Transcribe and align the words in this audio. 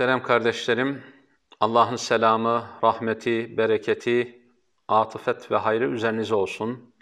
Muhterem 0.00 0.22
kardeşlerim, 0.22 1.02
Allah'ın 1.60 1.96
selamı, 1.96 2.66
rahmeti, 2.84 3.56
bereketi, 3.58 4.42
atıfet 4.88 5.50
ve 5.50 5.56
hayrı 5.56 5.90
üzerinize 5.90 6.34
olsun. 6.34 6.94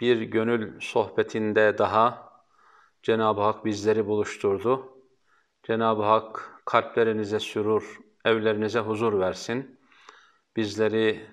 Bir 0.00 0.22
gönül 0.22 0.80
sohbetinde 0.80 1.78
daha 1.78 2.32
Cenab-ı 3.02 3.40
Hak 3.40 3.64
bizleri 3.64 4.06
buluşturdu. 4.06 4.98
Cenab-ı 5.62 6.02
Hak 6.02 6.60
kalplerinize 6.64 7.40
sürur, 7.40 7.98
evlerinize 8.24 8.80
huzur 8.80 9.20
versin. 9.20 9.80
Bizleri 10.56 11.26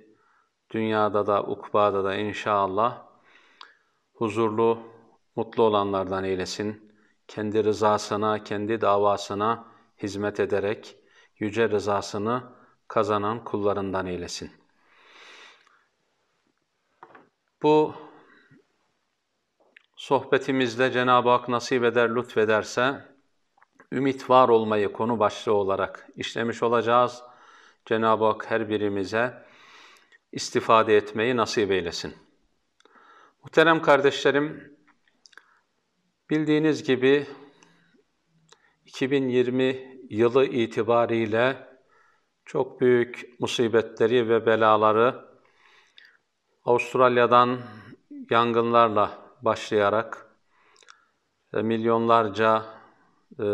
dünyada 0.72 1.28
da, 1.28 1.44
ukbada 1.44 2.04
da 2.04 2.16
inşallah 2.16 3.06
huzurlu, 4.14 4.80
mutlu 5.36 5.64
olanlardan 5.64 6.24
eylesin. 6.24 6.94
Kendi 7.28 7.64
rızasına, 7.64 8.44
kendi 8.44 8.82
davasına, 8.82 9.69
hizmet 10.04 10.40
ederek 10.40 10.98
yüce 11.40 11.70
rızasını 11.70 12.44
kazanan 12.88 13.44
kullarından 13.44 14.06
eylesin. 14.06 14.52
Bu 17.64 17.96
sohbetimizde 19.96 20.92
Cenab-ı 20.92 21.30
Hak 21.30 21.50
nasip 21.50 21.84
eder, 21.84 22.16
lütfederse 22.16 23.06
ümit 23.92 24.30
var 24.30 24.50
olmayı 24.50 24.94
konu 24.94 25.20
başlığı 25.20 25.54
olarak 25.54 26.08
işlemiş 26.16 26.64
olacağız. 26.64 27.24
Cenab-ı 27.86 28.26
Hak 28.26 28.52
her 28.52 28.70
birimize 28.70 29.46
istifade 30.32 30.98
etmeyi 30.98 31.38
nasip 31.38 31.72
eylesin. 31.72 32.16
Muhterem 33.44 33.82
kardeşlerim, 33.82 34.78
bildiğiniz 36.30 36.84
gibi 36.84 37.28
2020 38.86 39.89
yılı 40.10 40.46
itibariyle 40.46 41.70
çok 42.46 42.82
büyük 42.82 43.40
musibetleri 43.40 44.30
ve 44.30 44.46
belaları 44.46 45.30
Avustralya'dan 46.66 47.60
yangınlarla 48.30 49.12
başlayarak 49.42 50.36
milyonlarca 51.54 52.66
e, 53.40 53.46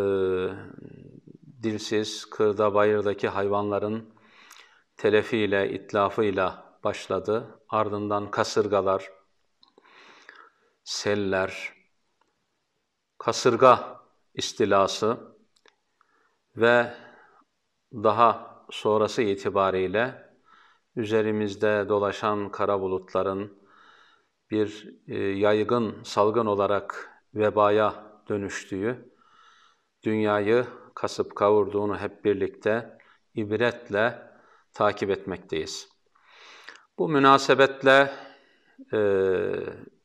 dilsiz, 1.63 2.25
kırda 2.25 2.73
bayırdaki 2.73 3.27
hayvanların 3.27 4.13
telefiyle, 4.97 5.71
itlafıyla 5.71 6.77
başladı. 6.83 7.59
Ardından 7.69 8.31
kasırgalar, 8.31 9.11
seller, 10.83 11.73
kasırga 13.17 14.01
istilası 14.33 15.34
ve 16.57 16.93
daha 17.93 18.55
sonrası 18.69 19.21
itibariyle 19.21 20.29
üzerimizde 20.95 21.85
dolaşan 21.89 22.51
kara 22.51 22.81
bulutların 22.81 23.65
bir 24.51 24.95
e, 25.07 25.17
yaygın 25.19 26.03
salgın 26.03 26.45
olarak 26.45 27.09
vebaya 27.33 28.03
dönüştüğü, 28.29 29.11
dünyayı 30.03 30.65
kasıp 30.95 31.35
kavurduğunu 31.35 31.97
hep 31.97 32.25
birlikte 32.25 32.97
ibretle 33.35 34.21
takip 34.73 35.09
etmekteyiz. 35.09 35.89
Bu 36.97 37.09
münasebetle 37.09 38.11
e, 38.93 38.99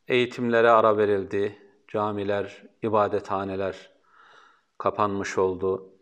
eğitimlere 0.09 0.71
ara 0.71 0.97
verildi, 0.97 1.59
camiler, 1.89 2.63
ibadethaneler 2.83 3.91
kapanmış 4.79 5.39
oldu. 5.39 6.00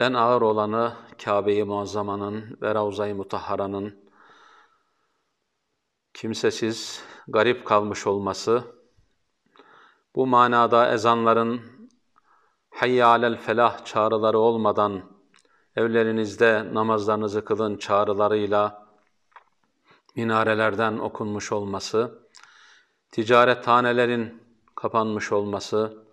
En 0.00 0.12
ağır 0.12 0.42
olanı 0.42 0.96
Kabe-i 1.24 1.64
Muazzama'nın 1.64 2.58
ve 2.62 2.74
Ravza-i 2.74 3.14
Mutahhara'nın 3.14 4.10
kimsesiz, 6.14 7.02
garip 7.28 7.66
kalmış 7.66 8.06
olması, 8.06 8.64
bu 10.14 10.26
manada 10.26 10.92
ezanların 10.92 11.60
hayya 12.70 13.08
alel 13.08 13.36
felah 13.36 13.84
çağrıları 13.84 14.38
olmadan 14.38 15.02
evlerinizde 15.76 16.74
namazlarınızı 16.74 17.44
kılın 17.44 17.76
çağrılarıyla 17.76 18.86
minarelerden 20.16 20.98
okunmuş 20.98 21.52
olması, 21.52 22.28
ticaret 23.10 23.64
tanelerin 23.64 24.42
kapanmış 24.74 25.32
olması, 25.32 26.03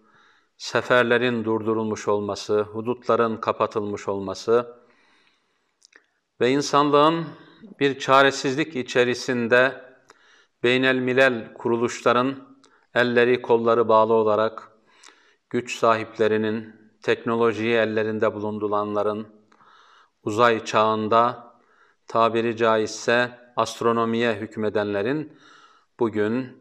seferlerin 0.62 1.46
durdurulmuş 1.46 2.08
olması, 2.08 2.62
hudutların 2.62 3.38
kapatılmış 3.38 4.08
olması 4.08 4.76
ve 6.42 6.50
insanlığın 6.50 7.26
bir 7.80 8.00
çaresizlik 8.00 8.76
içerisinde 8.76 9.86
beynel 10.64 10.96
milel 10.96 11.54
kuruluşların 11.54 12.58
elleri 12.94 13.42
kolları 13.42 13.88
bağlı 13.90 14.14
olarak 14.14 14.72
güç 15.50 15.78
sahiplerinin, 15.78 16.76
teknolojiyi 17.02 17.76
ellerinde 17.76 18.34
bulunduranların, 18.34 19.28
uzay 20.24 20.66
çağında 20.66 21.54
tabiri 22.08 22.58
caizse 22.58 23.40
astronomiye 23.56 24.34
hükmedenlerin 24.36 25.38
bugün 26.00 26.58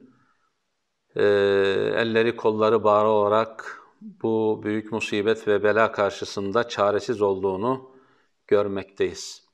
e, 1.17 1.23
elleri 1.97 2.37
kolları 2.37 2.85
bağlı 2.85 3.09
olarak 3.09 3.80
bu 4.01 4.61
büyük 4.65 4.93
musibet 4.93 5.49
ve 5.49 5.63
bela 5.63 5.93
karşısında 5.93 6.69
çaresiz 6.69 7.23
olduğunu 7.23 7.91
görmekteyiz. 8.47 9.45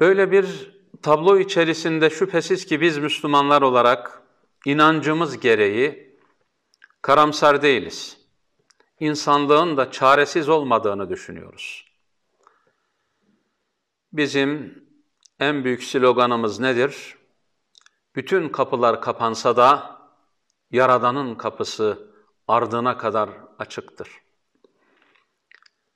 Böyle 0.00 0.32
bir 0.32 0.76
tablo 1.02 1.38
içerisinde 1.38 2.10
şüphesiz 2.10 2.66
ki 2.66 2.80
biz 2.80 2.98
Müslümanlar 2.98 3.62
olarak 3.62 4.22
inancımız 4.66 5.40
gereği 5.40 6.16
karamsar 7.02 7.62
değiliz. 7.62 8.16
İnsanlığın 9.00 9.76
da 9.76 9.90
çaresiz 9.90 10.48
olmadığını 10.48 11.10
düşünüyoruz. 11.10 11.90
Bizim 14.12 14.84
en 15.40 15.64
büyük 15.64 15.84
sloganımız 15.84 16.60
nedir? 16.60 17.16
Bütün 18.16 18.48
kapılar 18.48 19.00
kapansa 19.00 19.56
da 19.56 20.00
Yaradan'ın 20.70 21.34
kapısı 21.34 22.09
ardına 22.50 22.96
kadar 22.98 23.30
açıktır. 23.58 24.08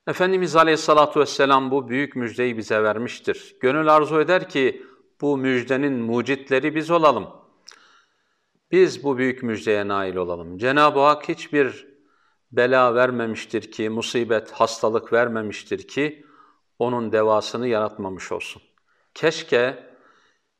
Efendimiz 0.06 0.56
Aleyhisselatü 0.56 1.20
Vesselam 1.20 1.70
bu 1.70 1.88
büyük 1.88 2.16
müjdeyi 2.16 2.56
bize 2.56 2.82
vermiştir. 2.82 3.56
Gönül 3.60 3.88
arzu 3.88 4.20
eder 4.20 4.48
ki 4.48 4.86
bu 5.20 5.36
müjdenin 5.36 5.92
mucitleri 5.92 6.74
biz 6.74 6.90
olalım. 6.90 7.30
Biz 8.70 9.04
bu 9.04 9.18
büyük 9.18 9.42
müjdeye 9.42 9.88
nail 9.88 10.16
olalım. 10.16 10.58
Cenab-ı 10.58 11.00
Hak 11.00 11.28
hiçbir 11.28 11.86
bela 12.52 12.94
vermemiştir 12.94 13.72
ki, 13.72 13.90
musibet, 13.90 14.50
hastalık 14.50 15.12
vermemiştir 15.12 15.88
ki 15.88 16.26
onun 16.78 17.12
devasını 17.12 17.68
yaratmamış 17.68 18.32
olsun. 18.32 18.62
Keşke 19.14 19.90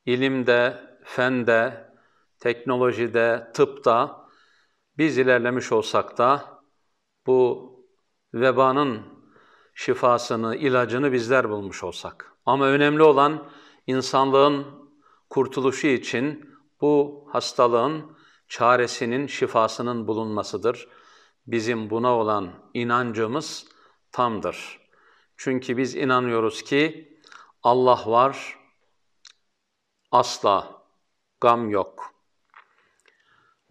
ilimde, 0.06 0.80
fende, 1.04 1.90
teknolojide, 2.38 3.50
tıpta 3.54 4.23
biz 4.98 5.18
ilerlemiş 5.18 5.72
olsak 5.72 6.18
da 6.18 6.60
bu 7.26 7.70
vebanın 8.34 9.02
şifasını, 9.74 10.56
ilacını 10.56 11.12
bizler 11.12 11.50
bulmuş 11.50 11.84
olsak. 11.84 12.32
Ama 12.46 12.66
önemli 12.66 13.02
olan 13.02 13.50
insanlığın 13.86 14.66
kurtuluşu 15.30 15.86
için 15.86 16.50
bu 16.80 17.24
hastalığın 17.32 18.16
çaresinin, 18.48 19.26
şifasının 19.26 20.08
bulunmasıdır. 20.08 20.88
Bizim 21.46 21.90
buna 21.90 22.18
olan 22.18 22.70
inancımız 22.74 23.66
tamdır. 24.12 24.80
Çünkü 25.36 25.76
biz 25.76 25.94
inanıyoruz 25.94 26.62
ki 26.62 27.14
Allah 27.62 28.02
var, 28.06 28.58
asla 30.10 30.82
gam 31.40 31.70
yok. 31.70 32.13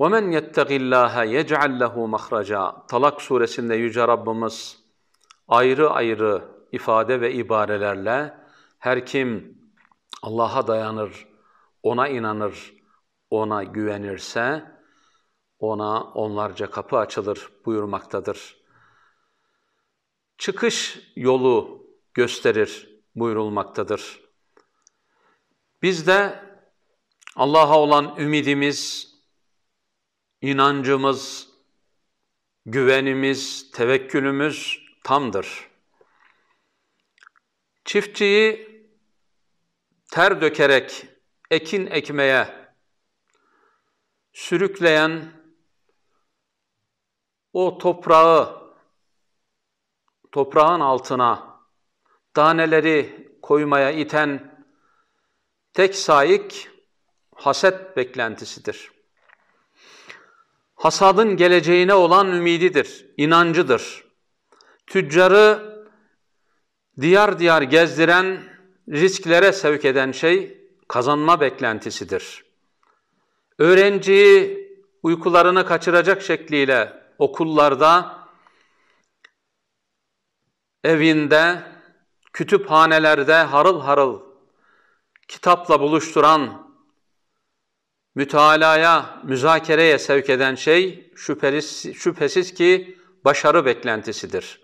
وَمَنْ 0.00 0.25
يَتَّقِ 0.38 0.70
اللّٰهَ 0.82 1.14
يَجْعَلْ 1.37 1.73
لَهُ 1.82 1.94
مَخْرَجًا 2.17 2.87
Talak 2.87 3.23
suresinde 3.23 3.75
Yüce 3.75 4.08
Rabbimiz 4.08 4.79
ayrı 5.49 5.90
ayrı 5.90 6.44
ifade 6.73 7.20
ve 7.20 7.32
ibarelerle 7.32 8.35
her 8.79 9.06
kim 9.06 9.58
Allah'a 10.23 10.67
dayanır, 10.67 11.26
ona 11.82 12.08
inanır, 12.08 12.75
ona 13.31 13.64
güvenirse 13.64 14.79
ona 15.58 16.02
onlarca 16.02 16.70
kapı 16.70 16.96
açılır 16.96 17.49
buyurmaktadır. 17.64 18.56
Çıkış 20.38 20.99
yolu 21.17 21.87
gösterir 22.14 23.00
buyurulmaktadır. 23.14 24.20
Biz 25.82 26.06
de 26.06 26.44
Allah'a 27.37 27.79
olan 27.79 28.17
ümidimiz, 28.19 29.08
inancımız 30.44 31.50
güvenimiz, 32.66 33.72
tevekkülümüz 33.72 34.80
tamdır. 35.04 35.69
Çiftçiyi 37.86 38.74
ter 40.12 40.42
dökerek 40.42 41.07
ekin 41.51 41.86
ekmeye 41.86 42.74
sürükleyen 44.34 45.34
o 47.54 47.78
toprağı 47.78 48.63
toprağın 50.31 50.80
altına 50.80 51.60
taneleri 52.34 53.30
koymaya 53.42 53.92
iten 53.92 54.63
tek 55.74 55.96
saik 55.96 56.69
haset 57.36 57.98
beklentisidir. 57.98 59.02
Hasadın 60.83 61.38
geleceğine 61.38 61.94
olan 61.94 62.31
ümididir, 62.31 63.06
inancıdır. 63.18 64.03
Tüccarı 64.88 65.74
diyar 67.01 67.39
diyar 67.39 67.62
gezdiren, 67.62 68.44
risklere 68.89 69.53
sevk 69.53 69.85
eden 69.85 70.12
şey 70.12 70.68
kazanma 70.88 71.41
beklentisidir. 71.41 72.44
Öğrenciyi 73.59 74.68
uykularını 75.03 75.65
kaçıracak 75.65 76.21
şekliyle 76.21 76.94
okullarda, 77.18 78.19
evinde, 80.83 81.63
kütüphanelerde 82.33 83.36
harıl 83.36 83.81
harıl 83.81 84.21
kitapla 85.27 85.79
buluşturan, 85.79 86.73
mütalaya, 88.15 89.19
müzakereye 89.24 90.00
sevk 90.00 90.30
eden 90.30 90.56
şey 90.56 91.12
şüphesiz, 91.15 91.95
şüphesiz 91.95 92.54
ki 92.54 92.98
başarı 93.25 93.65
beklentisidir. 93.65 94.62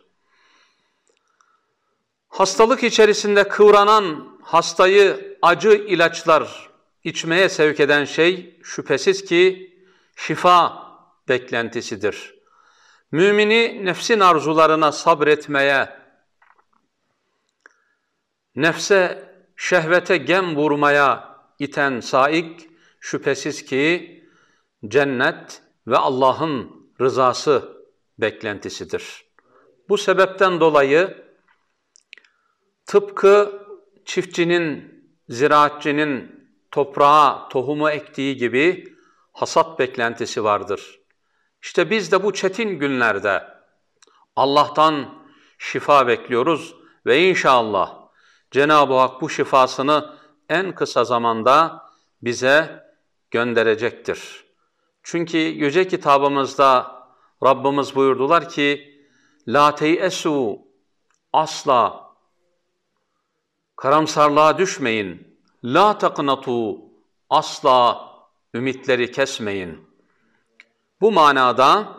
Hastalık 2.29 2.83
içerisinde 2.83 3.47
kıvranan 3.47 4.37
hastayı 4.41 5.37
acı 5.41 5.69
ilaçlar 5.69 6.69
içmeye 7.03 7.49
sevk 7.49 7.79
eden 7.79 8.05
şey 8.05 8.59
şüphesiz 8.63 9.25
ki 9.25 9.73
şifa 10.15 10.89
beklentisidir. 11.29 12.35
Mümini 13.11 13.85
nefsin 13.85 14.19
arzularına 14.19 14.91
sabretmeye, 14.91 15.89
nefse 18.55 19.29
şehvete 19.55 20.17
gem 20.17 20.55
vurmaya 20.55 21.37
iten 21.59 21.99
saik 21.99 22.68
şüphesiz 22.99 23.65
ki 23.65 24.15
cennet 24.87 25.61
ve 25.87 25.97
Allah'ın 25.97 26.89
rızası 27.01 27.83
beklentisidir. 28.17 29.25
Bu 29.89 29.97
sebepten 29.97 30.59
dolayı 30.59 31.25
tıpkı 32.85 33.65
çiftçinin, 34.05 34.93
ziraatçının 35.29 36.39
toprağa 36.71 37.49
tohumu 37.49 37.89
ektiği 37.89 38.37
gibi 38.37 38.95
hasat 39.33 39.79
beklentisi 39.79 40.43
vardır. 40.43 40.99
İşte 41.61 41.89
biz 41.89 42.11
de 42.11 42.23
bu 42.23 42.33
çetin 42.33 42.69
günlerde 42.69 43.43
Allah'tan 44.35 45.23
şifa 45.57 46.07
bekliyoruz 46.07 46.75
ve 47.05 47.29
inşallah 47.29 47.99
Cenab-ı 48.51 48.93
Hak 48.93 49.21
bu 49.21 49.29
şifasını 49.29 50.15
en 50.49 50.75
kısa 50.75 51.03
zamanda 51.03 51.85
bize 52.21 52.88
gönderecektir. 53.31 54.45
Çünkü 55.03 55.37
yüce 55.37 55.87
kitabımızda 55.87 56.99
Rabbimiz 57.43 57.95
buyurdular 57.95 58.49
ki 58.49 58.99
La 59.47 59.75
teyesu 59.75 60.59
asla 61.33 62.09
karamsarlığa 63.75 64.57
düşmeyin. 64.57 65.39
La 65.63 65.97
taknatu 65.97 66.81
asla 67.29 68.09
ümitleri 68.53 69.11
kesmeyin. 69.11 69.89
Bu 71.01 71.11
manada 71.11 71.97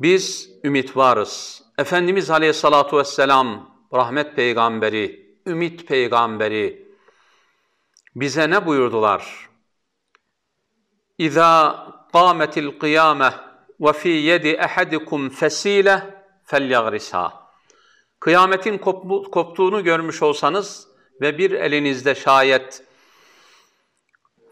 biz 0.00 0.50
ümit 0.64 0.96
varız. 0.96 1.62
Efendimiz 1.78 2.30
Aleyhissalatu 2.30 2.98
vesselam 2.98 3.70
rahmet 3.94 4.36
peygamberi, 4.36 5.36
ümit 5.46 5.88
peygamberi 5.88 6.88
bize 8.16 8.50
ne 8.50 8.66
buyurdular? 8.66 9.45
Qametil 12.12 12.78
kıyame 12.78 13.34
ve 13.80 13.92
fi 13.92 14.08
yedi 14.08 14.48
ehadikum 14.48 15.30
fesile 15.30 16.24
felyagrisha. 16.44 17.46
Kıyametin 18.20 18.78
koptuğunu 19.32 19.84
görmüş 19.84 20.22
olsanız 20.22 20.88
ve 21.20 21.38
bir 21.38 21.50
elinizde 21.50 22.14
şayet 22.14 22.84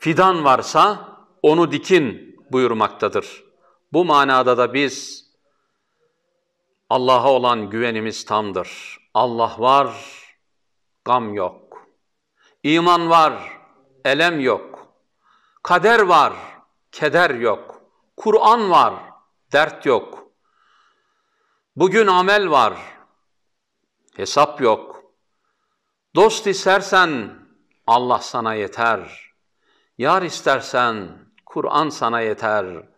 fidan 0.00 0.44
varsa 0.44 1.08
onu 1.42 1.72
dikin 1.72 2.36
buyurmaktadır. 2.52 3.44
Bu 3.92 4.04
manada 4.04 4.58
da 4.58 4.74
biz 4.74 5.24
Allah'a 6.90 7.32
olan 7.32 7.70
güvenimiz 7.70 8.24
tamdır. 8.24 8.98
Allah 9.14 9.56
var, 9.58 9.94
gam 11.04 11.34
yok. 11.34 11.86
İman 12.62 13.10
var, 13.10 13.58
elem 14.04 14.40
yok. 14.40 14.88
Kader 15.62 16.00
var, 16.00 16.32
keder 16.94 17.30
yok. 17.30 17.82
Kur'an 18.16 18.70
var, 18.70 18.94
dert 19.52 19.86
yok. 19.86 20.24
Bugün 21.76 22.06
amel 22.06 22.50
var, 22.50 22.74
hesap 24.16 24.60
yok. 24.60 25.04
Dost 26.14 26.46
istersen 26.46 27.38
Allah 27.86 28.18
sana 28.18 28.54
yeter. 28.54 29.30
Yar 29.98 30.22
istersen 30.22 31.18
Kur'an 31.46 31.88
sana 31.88 32.20
yeter. 32.20 32.88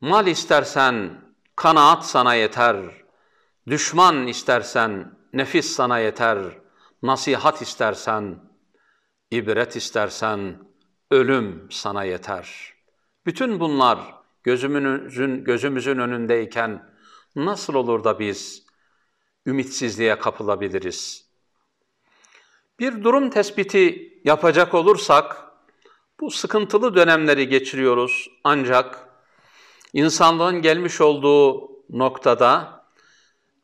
Mal 0.00 0.26
istersen 0.26 1.20
kanaat 1.56 2.06
sana 2.06 2.34
yeter. 2.34 2.76
Düşman 3.66 4.26
istersen 4.26 5.18
nefis 5.32 5.72
sana 5.72 5.98
yeter. 5.98 6.38
Nasihat 7.02 7.62
istersen, 7.62 8.50
ibret 9.30 9.76
istersen 9.76 10.69
ölüm 11.10 11.66
sana 11.70 12.04
yeter. 12.04 12.74
Bütün 13.26 13.60
bunlar 13.60 13.98
gözümüzün, 14.42 15.44
gözümüzün 15.44 15.98
önündeyken 15.98 16.90
nasıl 17.36 17.74
olur 17.74 18.04
da 18.04 18.18
biz 18.18 18.66
ümitsizliğe 19.46 20.18
kapılabiliriz? 20.18 21.30
Bir 22.78 23.04
durum 23.04 23.30
tespiti 23.30 24.12
yapacak 24.24 24.74
olursak, 24.74 25.44
bu 26.20 26.30
sıkıntılı 26.30 26.94
dönemleri 26.94 27.48
geçiriyoruz 27.48 28.30
ancak 28.44 29.08
insanlığın 29.92 30.62
gelmiş 30.62 31.00
olduğu 31.00 31.70
noktada 31.90 32.82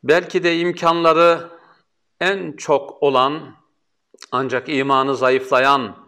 belki 0.03 0.45
de 0.45 0.59
imkanları 0.59 1.51
en 2.21 2.53
çok 2.57 3.03
olan 3.03 3.57
ancak 4.33 4.69
imanı 4.69 5.17
zayıflayan 5.17 6.06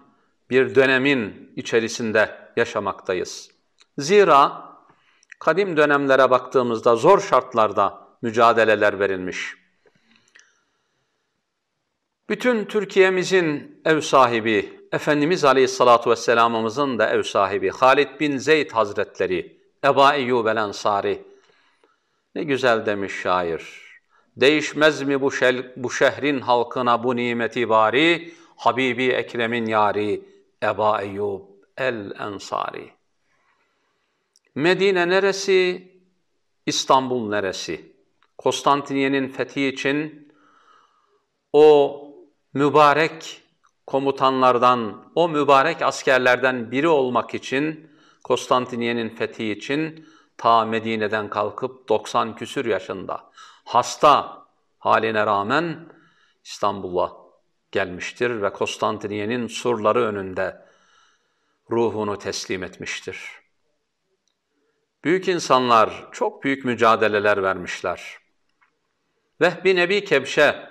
bir 0.50 0.74
dönemin 0.74 1.52
içerisinde 1.56 2.50
yaşamaktayız. 2.56 3.50
Zira 3.98 4.68
kadim 5.38 5.76
dönemlere 5.76 6.30
baktığımızda 6.30 6.96
zor 6.96 7.20
şartlarda 7.20 8.08
mücadeleler 8.22 9.00
verilmiş. 9.00 9.54
Bütün 12.28 12.64
Türkiye'mizin 12.64 13.80
ev 13.84 14.00
sahibi, 14.00 14.78
Efendimiz 14.92 15.44
Aleyhisselatü 15.44 16.10
Vesselam'ımızın 16.10 16.98
da 16.98 17.10
ev 17.10 17.22
sahibi 17.22 17.70
Halid 17.70 18.20
bin 18.20 18.36
Zeyd 18.36 18.70
Hazretleri, 18.70 19.58
Eba 19.84 20.14
Eyyub 20.14 20.46
el 20.46 20.56
Ensari. 20.56 21.22
Ne 22.34 22.44
güzel 22.44 22.86
demiş 22.86 23.12
şair. 23.22 23.88
Değişmez 24.36 25.02
mi 25.02 25.20
bu, 25.20 25.32
şel, 25.32 25.72
bu 25.76 25.90
şehrin 25.90 26.40
halkına 26.40 27.04
bu 27.04 27.16
nimeti 27.16 27.68
bari, 27.68 28.34
Habibi 28.56 29.06
Ekrem'in 29.06 29.66
yari, 29.66 30.22
Eba 30.62 31.02
Eyyub 31.02 31.42
el 31.76 32.12
Ensari. 32.20 32.92
Medine 34.54 35.08
neresi? 35.08 35.92
İstanbul 36.66 37.28
neresi? 37.28 37.96
Konstantiniye'nin 38.38 39.28
fethi 39.28 39.66
için 39.66 40.28
o 41.52 41.98
mübarek 42.54 43.42
komutanlardan, 43.86 45.12
o 45.14 45.28
mübarek 45.28 45.82
askerlerden 45.82 46.70
biri 46.70 46.88
olmak 46.88 47.34
için, 47.34 47.90
Konstantiniye'nin 48.24 49.08
fethi 49.08 49.50
için 49.50 50.08
ta 50.36 50.64
Medine'den 50.64 51.30
kalkıp 51.30 51.88
90 51.88 52.36
küsür 52.36 52.64
yaşında 52.64 53.30
hasta 53.64 54.46
haline 54.78 55.26
rağmen 55.26 55.92
İstanbul'a 56.44 57.17
gelmiştir 57.72 58.42
ve 58.42 58.52
Konstantiniye'nin 58.52 59.46
surları 59.46 60.00
önünde 60.00 60.66
ruhunu 61.70 62.18
teslim 62.18 62.62
etmiştir. 62.62 63.20
Büyük 65.04 65.28
insanlar 65.28 66.08
çok 66.12 66.44
büyük 66.44 66.64
mücadeleler 66.64 67.42
vermişler. 67.42 68.18
Vehbi 69.40 69.76
Nebi 69.76 70.04
Kebşe 70.04 70.68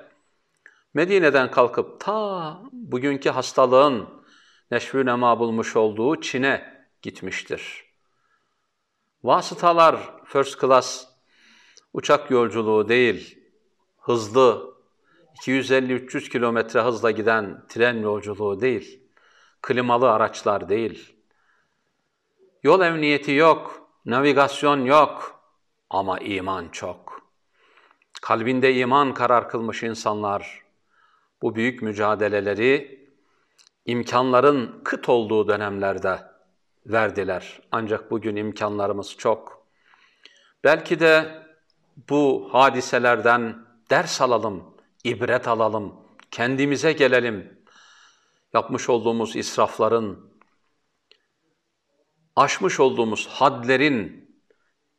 Medine'den 0.93 1.51
kalkıp 1.51 1.99
ta 1.99 2.61
bugünkü 2.71 3.29
hastalığın 3.29 4.23
neşvü 4.71 5.05
nema 5.05 5.39
bulmuş 5.39 5.75
olduğu 5.75 6.21
Çin'e 6.21 6.87
gitmiştir. 7.01 7.85
Vasıtalar 9.23 10.23
first 10.25 10.61
class 10.61 11.07
uçak 11.93 12.31
yolculuğu 12.31 12.89
değil, 12.89 13.39
hızlı 13.97 14.76
250-300 15.41 16.29
kilometre 16.29 16.81
hızla 16.81 17.11
giden 17.11 17.65
tren 17.69 17.97
yolculuğu 17.97 18.61
değil, 18.61 18.99
klimalı 19.61 20.11
araçlar 20.11 20.69
değil. 20.69 21.15
Yol 22.63 22.81
emniyeti 22.81 23.31
yok, 23.31 23.89
navigasyon 24.05 24.85
yok 24.85 25.41
ama 25.89 26.19
iman 26.19 26.69
çok. 26.69 27.21
Kalbinde 28.21 28.73
iman 28.73 29.13
karar 29.13 29.49
kılmış 29.49 29.83
insanlar 29.83 30.63
bu 31.41 31.55
büyük 31.55 31.81
mücadeleleri 31.81 33.07
imkanların 33.85 34.81
kıt 34.83 35.09
olduğu 35.09 35.47
dönemlerde 35.47 36.19
verdiler. 36.85 37.59
Ancak 37.71 38.11
bugün 38.11 38.35
imkanlarımız 38.35 39.17
çok. 39.17 39.67
Belki 40.63 40.99
de 40.99 41.43
bu 42.09 42.49
hadiselerden 42.51 43.65
ders 43.89 44.21
alalım, 44.21 44.76
ibret 45.03 45.47
alalım, 45.47 45.95
kendimize 46.31 46.93
gelelim. 46.93 47.57
Yapmış 48.53 48.89
olduğumuz 48.89 49.35
israfların, 49.35 50.29
aşmış 52.35 52.79
olduğumuz 52.79 53.27
hadlerin 53.27 54.29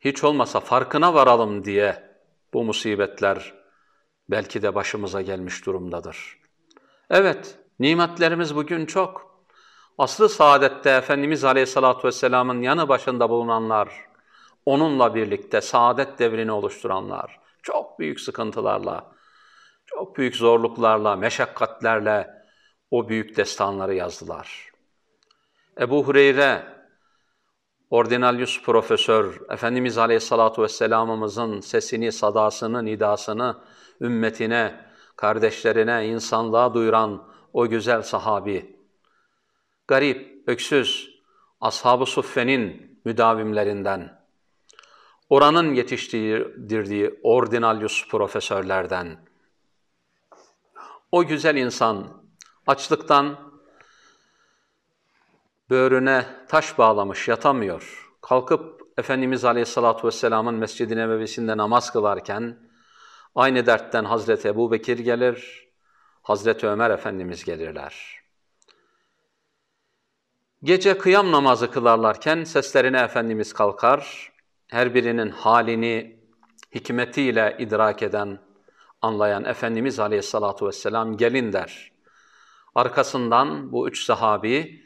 hiç 0.01 0.25
olmasa 0.25 0.61
farkına 0.61 1.15
varalım 1.15 1.65
diye 1.65 2.17
bu 2.53 2.65
musibetler 2.65 3.55
belki 4.31 4.63
de 4.63 4.75
başımıza 4.75 5.23
gelmiş 5.23 5.67
durumdadır. 5.67 6.39
Evet, 7.11 7.59
nimetlerimiz 7.81 8.57
bugün 8.57 8.87
çok. 8.87 9.29
Aslı 9.99 10.29
saadette 10.29 10.91
Efendimiz 10.91 11.45
Aleyhisselatü 11.45 12.09
Vesselam'ın 12.09 12.63
yanı 12.63 12.89
başında 12.89 13.31
bulunanlar, 13.31 13.89
onunla 14.67 15.15
birlikte 15.15 15.61
saadet 15.61 16.19
devrini 16.19 16.53
oluşturanlar, 16.53 17.41
çok 17.63 17.99
büyük 17.99 18.21
sıkıntılarla, 18.21 19.13
çok 19.89 20.17
büyük 20.17 20.37
zorluklarla, 20.37 21.17
meşakkatlerle 21.17 22.45
o 22.91 23.09
büyük 23.09 23.37
destanları 23.37 23.95
yazdılar. 23.95 24.73
Ebu 25.81 26.05
Hureyre, 26.05 26.63
Ordinalyus 27.91 28.63
Profesör, 28.63 29.41
Efendimiz 29.51 29.99
Aleyhisselatü 29.99 30.63
Vesselam'ımızın 30.63 31.61
sesini, 31.61 32.13
sadasını, 32.13 32.85
nidasını 32.85 33.57
ümmetine, 34.01 34.85
kardeşlerine, 35.17 36.07
insanlığa 36.07 36.75
duyuran 36.75 37.29
o 37.53 37.69
güzel 37.69 38.03
sahabi, 38.03 38.77
garip, 39.89 40.49
öksüz, 40.49 41.21
ashab-ı 41.61 42.07
suffenin 42.07 43.01
müdavimlerinden, 43.05 44.23
oranın 45.29 45.75
yetiştirdiği 45.75 47.21
ordinalyus 47.23 48.09
profesörlerden, 48.09 49.28
o 51.13 51.27
güzel 51.27 51.57
insan 51.57 52.23
açlıktan 52.67 53.53
böğrüne 55.71 56.27
taş 56.49 56.79
bağlamış 56.79 57.29
yatamıyor. 57.29 58.15
Kalkıp 58.21 58.83
Efendimiz 58.99 59.45
Aleyhisselatü 59.45 60.07
Vesselam'ın 60.07 60.55
Mescid-i 60.55 60.97
Nebevisinde 60.97 61.57
namaz 61.57 61.93
kılarken 61.93 62.59
aynı 63.35 63.67
dertten 63.67 64.05
Hazreti 64.05 64.49
Ebu 64.49 64.73
Bekir 64.73 64.99
gelir, 64.99 65.69
Hazreti 66.23 66.67
Ömer 66.67 66.91
Efendimiz 66.91 67.45
gelirler. 67.45 68.19
Gece 70.63 70.99
kıyam 70.99 71.33
namazı 71.33 71.71
kılarlarken 71.71 72.45
seslerine 72.45 73.01
Efendimiz 73.01 73.53
kalkar, 73.53 74.33
her 74.69 74.95
birinin 74.95 75.31
halini 75.31 76.21
hikmetiyle 76.75 77.57
idrak 77.59 78.03
eden, 78.03 78.48
anlayan 79.03 79.45
Efendimiz 79.45 79.99
Aleyhisselatü 79.99 80.67
Vesselam 80.67 81.17
gelin 81.17 81.53
der. 81.53 81.93
Arkasından 82.75 83.73
bu 83.73 83.89
üç 83.89 84.05
sahabi 84.05 84.83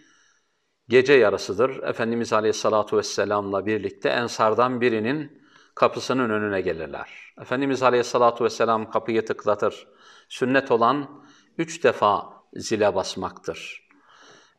gece 0.89 1.13
yarısıdır. 1.13 1.83
Efendimiz 1.83 2.33
Aleyhisselatü 2.33 2.97
Vesselam'la 2.97 3.67
birlikte 3.67 4.09
Ensardan 4.09 4.81
birinin 4.81 5.43
kapısının 5.75 6.31
önüne 6.31 6.61
gelirler. 6.61 7.35
Efendimiz 7.41 7.83
Aleyhisselatü 7.83 8.45
Vesselam 8.45 8.91
kapıyı 8.91 9.25
tıklatır. 9.25 9.89
Sünnet 10.29 10.71
olan 10.71 11.25
üç 11.59 11.85
defa 11.85 12.43
zile 12.55 12.95
basmaktır. 12.95 13.89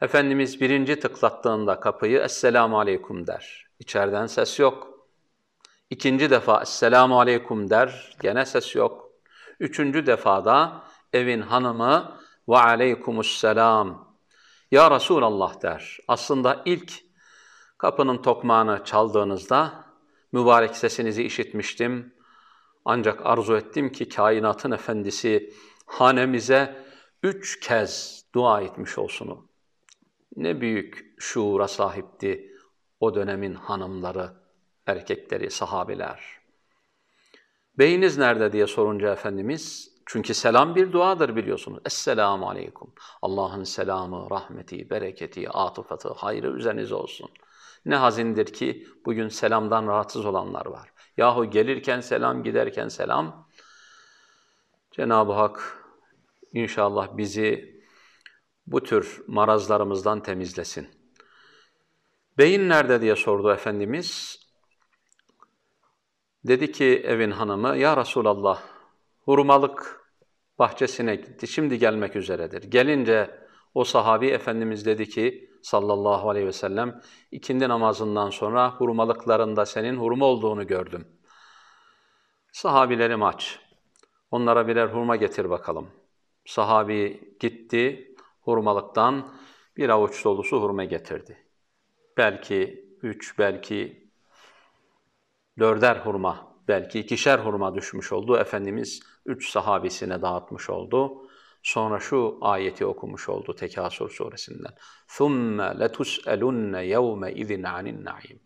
Efendimiz 0.01 0.61
birinci 0.61 0.99
tıklattığında 0.99 1.79
kapıyı 1.79 2.19
Esselamu 2.19 2.79
Aleyküm 2.79 3.27
der. 3.27 3.67
İçeriden 3.79 4.25
ses 4.25 4.59
yok. 4.59 5.07
İkinci 5.89 6.29
defa 6.29 6.61
Esselamu 6.61 7.19
Aleyküm 7.19 7.69
der. 7.69 8.17
Gene 8.21 8.45
ses 8.45 8.75
yok. 8.75 9.02
Üçüncü 9.63 10.05
defada 10.05 10.83
evin 11.13 11.41
hanımı 11.41 12.19
ve 12.49 12.57
Aleykümüsselam 12.57 14.17
ya 14.71 14.91
Resulallah 14.91 15.61
der. 15.61 15.97
Aslında 16.07 16.61
ilk 16.65 16.93
kapının 17.77 18.21
tokmağını 18.21 18.83
çaldığınızda 18.85 19.85
mübarek 20.31 20.75
sesinizi 20.75 21.23
işitmiştim. 21.23 22.13
Ancak 22.85 23.25
arzu 23.25 23.55
ettim 23.55 23.91
ki 23.91 24.09
kainatın 24.09 24.71
efendisi 24.71 25.53
hanemize 25.85 26.85
üç 27.23 27.59
kez 27.59 28.23
dua 28.35 28.61
etmiş 28.61 28.97
olsun. 28.97 29.49
Ne 30.35 30.61
büyük 30.61 31.15
şuura 31.19 31.67
sahipti 31.67 32.57
o 32.99 33.15
dönemin 33.15 33.53
hanımları, 33.53 34.33
erkekleri, 34.85 35.51
sahabiler. 35.51 36.42
Beyiniz 37.77 38.17
nerede 38.17 38.51
diye 38.51 38.67
sorunca 38.67 39.13
Efendimiz, 39.13 39.93
çünkü 40.05 40.33
selam 40.33 40.75
bir 40.75 40.91
duadır 40.91 41.35
biliyorsunuz. 41.35 41.79
Esselamu 41.85 42.49
aleyküm. 42.49 42.87
Allah'ın 43.21 43.63
selamı, 43.63 44.27
rahmeti, 44.31 44.89
bereketi, 44.89 45.49
atıfatı, 45.49 46.13
hayrı 46.13 46.47
üzerinize 46.47 46.95
olsun. 46.95 47.29
Ne 47.85 47.95
hazindir 47.95 48.45
ki 48.45 48.87
bugün 49.05 49.27
selamdan 49.27 49.87
rahatsız 49.87 50.25
olanlar 50.25 50.65
var. 50.65 50.89
Yahu 51.17 51.45
gelirken 51.45 51.99
selam, 51.99 52.43
giderken 52.43 52.87
selam. 52.87 53.49
Cenab-ı 54.91 55.31
Hak 55.31 55.85
inşallah 56.53 57.17
bizi 57.17 57.81
bu 58.67 58.83
tür 58.83 59.23
marazlarımızdan 59.27 60.23
temizlesin. 60.23 60.87
Beyin 62.37 62.69
nerede 62.69 63.01
diye 63.01 63.15
sordu 63.15 63.51
Efendimiz. 63.51 64.39
Dedi 66.45 66.71
ki 66.71 67.03
evin 67.05 67.31
hanımı, 67.31 67.77
Ya 67.77 67.97
Resulallah, 67.97 68.61
hurmalık 69.25 70.03
bahçesine 70.59 71.15
gitti, 71.15 71.47
şimdi 71.47 71.79
gelmek 71.79 72.15
üzeredir. 72.15 72.63
Gelince 72.63 73.47
o 73.73 73.83
sahabi 73.83 74.27
Efendimiz 74.27 74.85
dedi 74.85 75.09
ki 75.09 75.49
sallallahu 75.61 76.29
aleyhi 76.29 76.47
ve 76.47 76.51
sellem, 76.51 77.01
ikindi 77.31 77.69
namazından 77.69 78.29
sonra 78.29 78.71
hurmalıklarında 78.71 79.65
senin 79.65 79.97
hurma 79.97 80.25
olduğunu 80.25 80.67
gördüm. 80.67 81.07
Sahabilerim 82.51 83.23
aç, 83.23 83.59
onlara 84.31 84.67
birer 84.67 84.87
hurma 84.87 85.15
getir 85.15 85.49
bakalım. 85.49 85.89
Sahabi 86.45 87.35
gitti, 87.39 88.15
hurmalıktan 88.41 89.33
bir 89.77 89.89
avuç 89.89 90.25
dolusu 90.25 90.61
hurma 90.61 90.83
getirdi. 90.83 91.37
Belki 92.17 92.89
üç, 93.01 93.39
belki 93.39 94.02
dörder 95.58 95.96
hurma, 95.96 96.56
belki 96.68 97.00
ikişer 97.00 97.38
hurma 97.38 97.74
düşmüş 97.74 98.12
oldu. 98.12 98.36
Efendimiz 98.36 99.00
üç 99.26 99.50
sahabisine 99.50 100.22
dağıtmış 100.22 100.70
oldu. 100.70 101.28
Sonra 101.62 102.00
şu 102.00 102.38
ayeti 102.40 102.86
okumuş 102.86 103.28
oldu 103.28 103.54
Tekasür 103.54 104.10
suresinden. 104.10 104.74
ثُمَّ 105.08 105.58
لَتُسْأَلُنَّ 105.84 106.84
يَوْمَ 106.94 107.32
اِذٍ 107.32 107.62
عَنِ 107.62 107.88
النَّعِيمِ 107.88 108.38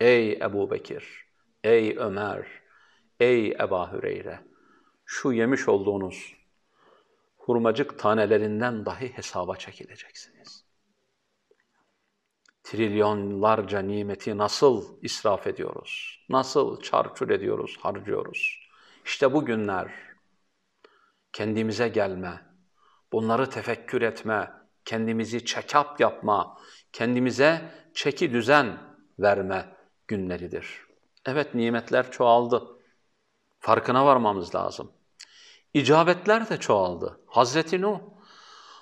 Ey 0.00 0.32
Ebu 0.32 0.70
Bekir, 0.70 1.26
ey 1.64 1.96
Ömer, 1.98 2.46
ey 3.20 3.50
Eba 3.50 3.92
Hüreyre, 3.92 4.40
şu 5.04 5.32
yemiş 5.32 5.68
olduğunuz 5.68 6.34
hurmacık 7.38 7.98
tanelerinden 7.98 8.86
dahi 8.86 9.08
hesaba 9.08 9.56
çekileceksiniz. 9.56 10.63
Trilyonlarca 12.65 13.79
nimeti 13.79 14.37
nasıl 14.37 14.85
israf 15.01 15.47
ediyoruz? 15.47 16.25
Nasıl 16.29 16.81
çarçur 16.81 17.29
ediyoruz, 17.29 17.77
harcıyoruz? 17.81 18.69
İşte 19.05 19.33
bu 19.33 19.45
günler 19.45 19.91
kendimize 21.33 21.87
gelme, 21.87 22.41
bunları 23.11 23.49
tefekkür 23.49 24.01
etme, 24.01 24.51
kendimizi 24.85 25.37
check-up 25.37 26.01
yapma, 26.01 26.57
kendimize 26.93 27.71
çeki 27.93 28.33
düzen 28.33 28.77
verme 29.19 29.75
günleridir. 30.07 30.85
Evet 31.25 31.55
nimetler 31.55 32.11
çoğaldı. 32.11 32.63
Farkına 33.59 34.05
varmamız 34.05 34.55
lazım. 34.55 34.91
İcabetler 35.73 36.49
de 36.49 36.57
çoğaldı. 36.57 37.19
Hazreti 37.27 37.81
Nuh, 37.81 37.99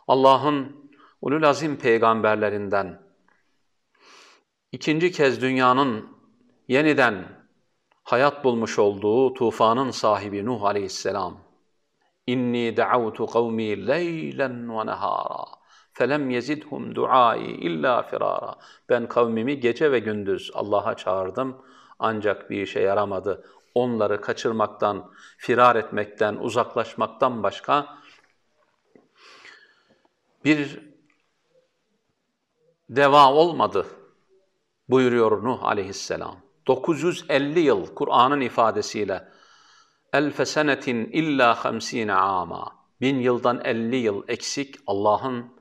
Allah'ın 0.07 0.89
ulul 1.21 1.43
azim 1.43 1.77
peygamberlerinden, 1.77 3.02
ikinci 4.73 5.11
kez 5.11 5.41
dünyanın 5.41 6.09
yeniden 6.67 7.25
hayat 8.03 8.43
bulmuş 8.43 8.79
olduğu 8.79 9.33
tufanın 9.33 9.91
sahibi 9.91 10.45
Nuh 10.45 10.63
aleyhisselam, 10.63 11.37
İnni 12.27 12.77
da'avtu 12.77 13.27
kavmi 13.27 13.87
leylen 13.87 14.69
ve 14.69 14.85
nehara 14.85 15.45
felem 15.93 16.29
yezidhum 16.29 16.95
duai 16.95 17.41
illa 17.41 18.03
firara. 18.03 18.55
Ben 18.89 19.07
kavmimi 19.07 19.59
gece 19.59 19.91
ve 19.91 19.99
gündüz 19.99 20.51
Allah'a 20.53 20.97
çağırdım 20.97 21.65
ancak 21.99 22.49
bir 22.49 22.61
işe 22.61 22.79
yaramadı. 22.79 23.45
Onları 23.75 24.21
kaçırmaktan, 24.21 25.11
firar 25.37 25.75
etmekten, 25.75 26.35
uzaklaşmaktan 26.35 27.43
başka 27.43 27.97
bir 30.45 30.79
deva 32.89 33.33
olmadı 33.33 33.85
buyuruyor 34.89 35.43
Nuh 35.43 35.63
aleyhisselam. 35.63 36.37
950 36.67 37.59
yıl 37.59 37.95
Kur'an'ın 37.95 38.41
ifadesiyle 38.41 39.27
elfe 40.13 40.45
senetin 40.45 41.05
illa 41.05 41.65
hamsine 41.65 42.13
ama 42.13 42.75
bin 43.01 43.19
yıldan 43.19 43.61
50 43.65 43.95
yıl 43.95 44.23
eksik 44.27 44.75
Allah'ın 44.87 45.59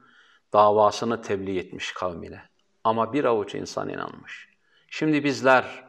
davasını 0.52 1.22
tebliğ 1.22 1.58
etmiş 1.58 1.92
kavmine. 1.92 2.42
Ama 2.84 3.12
bir 3.12 3.24
avuç 3.24 3.54
insan 3.54 3.88
inanmış. 3.88 4.48
Şimdi 4.90 5.24
bizler 5.24 5.84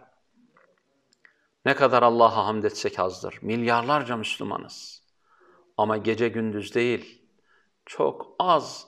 ne 1.66 1.76
kadar 1.76 2.04
Allah'a 2.04 2.48
hamd 2.48 2.64
etsek 2.64 3.00
azdır. 3.00 3.40
Milyarlarca 3.42 4.18
Müslümanız. 4.18 5.04
Ama 5.78 5.98
gece 5.98 6.28
gündüz 6.28 6.76
değil, 6.76 7.22
çok 7.86 8.36
az 8.40 8.88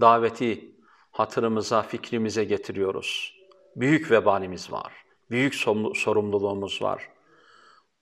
daveti 0.00 0.76
hatırımıza, 1.10 1.82
fikrimize 1.82 2.44
getiriyoruz. 2.44 3.35
Büyük 3.76 4.10
vebalimiz 4.10 4.72
var, 4.72 4.92
büyük 5.30 5.54
sorumluluğumuz 5.94 6.82
var. 6.82 7.08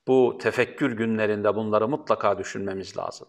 Bu 0.06 0.38
tefekkür 0.40 0.92
günlerinde 0.92 1.56
bunları 1.56 1.88
mutlaka 1.88 2.38
düşünmemiz 2.38 2.96
lazım. 2.96 3.28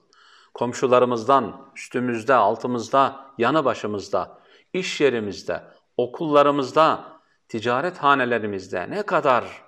Komşularımızdan, 0.54 1.72
üstümüzde, 1.76 2.34
altımızda, 2.34 3.32
yanı 3.38 3.66
başımızda, 3.66 4.40
iş 4.74 5.02
yerimizde, 5.02 5.64
okullarımızda, 5.98 7.04
ticaret 7.48 7.98
hanelerimizde 7.98 8.90
ne 8.90 9.02
kadar 9.04 9.64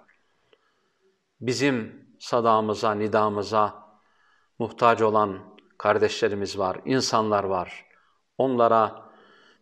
bizim 1.42 2.08
sadamıza, 2.20 2.92
nidamıza 2.92 3.88
muhtaç 4.60 5.02
olan 5.02 5.40
kardeşlerimiz 5.78 6.60
var, 6.60 6.78
insanlar 6.86 7.44
var. 7.44 7.86
Onlara 8.38 9.10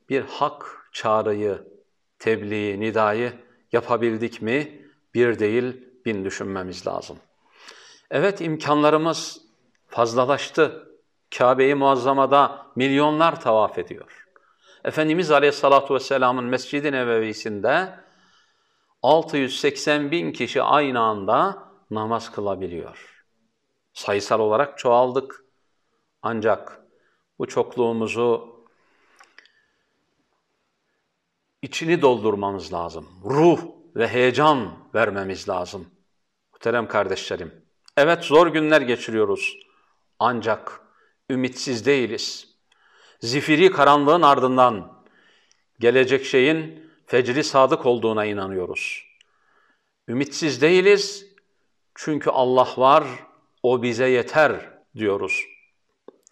bir 0.10 0.22
hak 0.22 0.90
çağrıyı, 0.92 1.75
tebliği, 2.26 2.80
nidayı 2.80 3.34
yapabildik 3.72 4.42
mi? 4.42 4.82
Bir 5.14 5.40
değil, 5.40 5.86
bin 6.06 6.26
düşünmemiz 6.26 6.88
lazım. 6.88 7.18
Evet 8.12 8.42
imkanlarımız 8.42 9.42
fazlalaştı. 9.88 10.82
Kabe-i 11.38 11.76
Muazzama'da 11.76 12.66
milyonlar 12.76 13.42
tavaf 13.42 13.78
ediyor. 13.78 14.28
Efendimiz 14.84 15.32
Aleyhisselatü 15.32 15.94
Vesselam'ın 15.94 16.46
Mescid-i 16.46 16.92
Nebevisinde 16.92 18.00
680 19.02 20.12
bin 20.12 20.32
kişi 20.32 20.62
aynı 20.62 21.00
anda 21.00 21.64
namaz 21.92 22.32
kılabiliyor. 22.32 23.26
Sayısal 23.94 24.40
olarak 24.40 24.78
çoğaldık. 24.78 25.46
Ancak 26.22 26.82
bu 27.40 27.48
çokluğumuzu 27.48 28.55
içini 31.66 32.02
doldurmamız 32.02 32.74
lazım. 32.74 33.08
Ruh 33.24 33.60
ve 33.96 34.08
heyecan 34.08 34.78
vermemiz 34.96 35.50
lazım. 35.50 35.88
Muhterem 36.54 36.88
kardeşlerim, 36.88 37.66
evet 37.98 38.24
zor 38.24 38.48
günler 38.48 38.82
geçiriyoruz. 38.82 39.58
Ancak 40.20 40.82
ümitsiz 41.30 41.86
değiliz. 41.86 42.56
Zifiri 43.20 43.72
karanlığın 43.72 44.22
ardından 44.22 45.04
gelecek 45.80 46.26
şeyin 46.26 46.92
fecri 47.06 47.44
sadık 47.44 47.86
olduğuna 47.86 48.26
inanıyoruz. 48.26 49.06
Ümitsiz 50.08 50.62
değiliz 50.62 51.26
çünkü 51.96 52.30
Allah 52.30 52.70
var, 52.78 53.04
o 53.64 53.84
bize 53.84 54.10
yeter 54.10 54.70
diyoruz. 54.96 55.44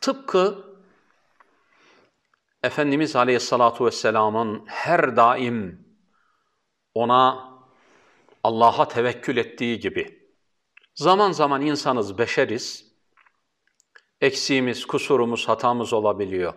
Tıpkı 0.01 0.72
Efendimiz 2.63 3.15
Aleyhisselatü 3.15 3.85
Vesselam'ın 3.85 4.63
her 4.65 5.15
daim 5.15 5.87
ona 6.93 7.53
Allah'a 8.43 8.87
tevekkül 8.87 9.37
ettiği 9.37 9.79
gibi. 9.79 10.29
Zaman 10.95 11.31
zaman 11.31 11.61
insanız, 11.61 12.17
beşeriz. 12.17 12.93
Eksiğimiz, 14.21 14.85
kusurumuz, 14.85 15.47
hatamız 15.47 15.93
olabiliyor. 15.93 16.53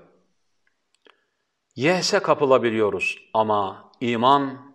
Yese 1.76 2.22
kapılabiliyoruz 2.22 3.18
ama 3.34 3.92
iman 4.00 4.74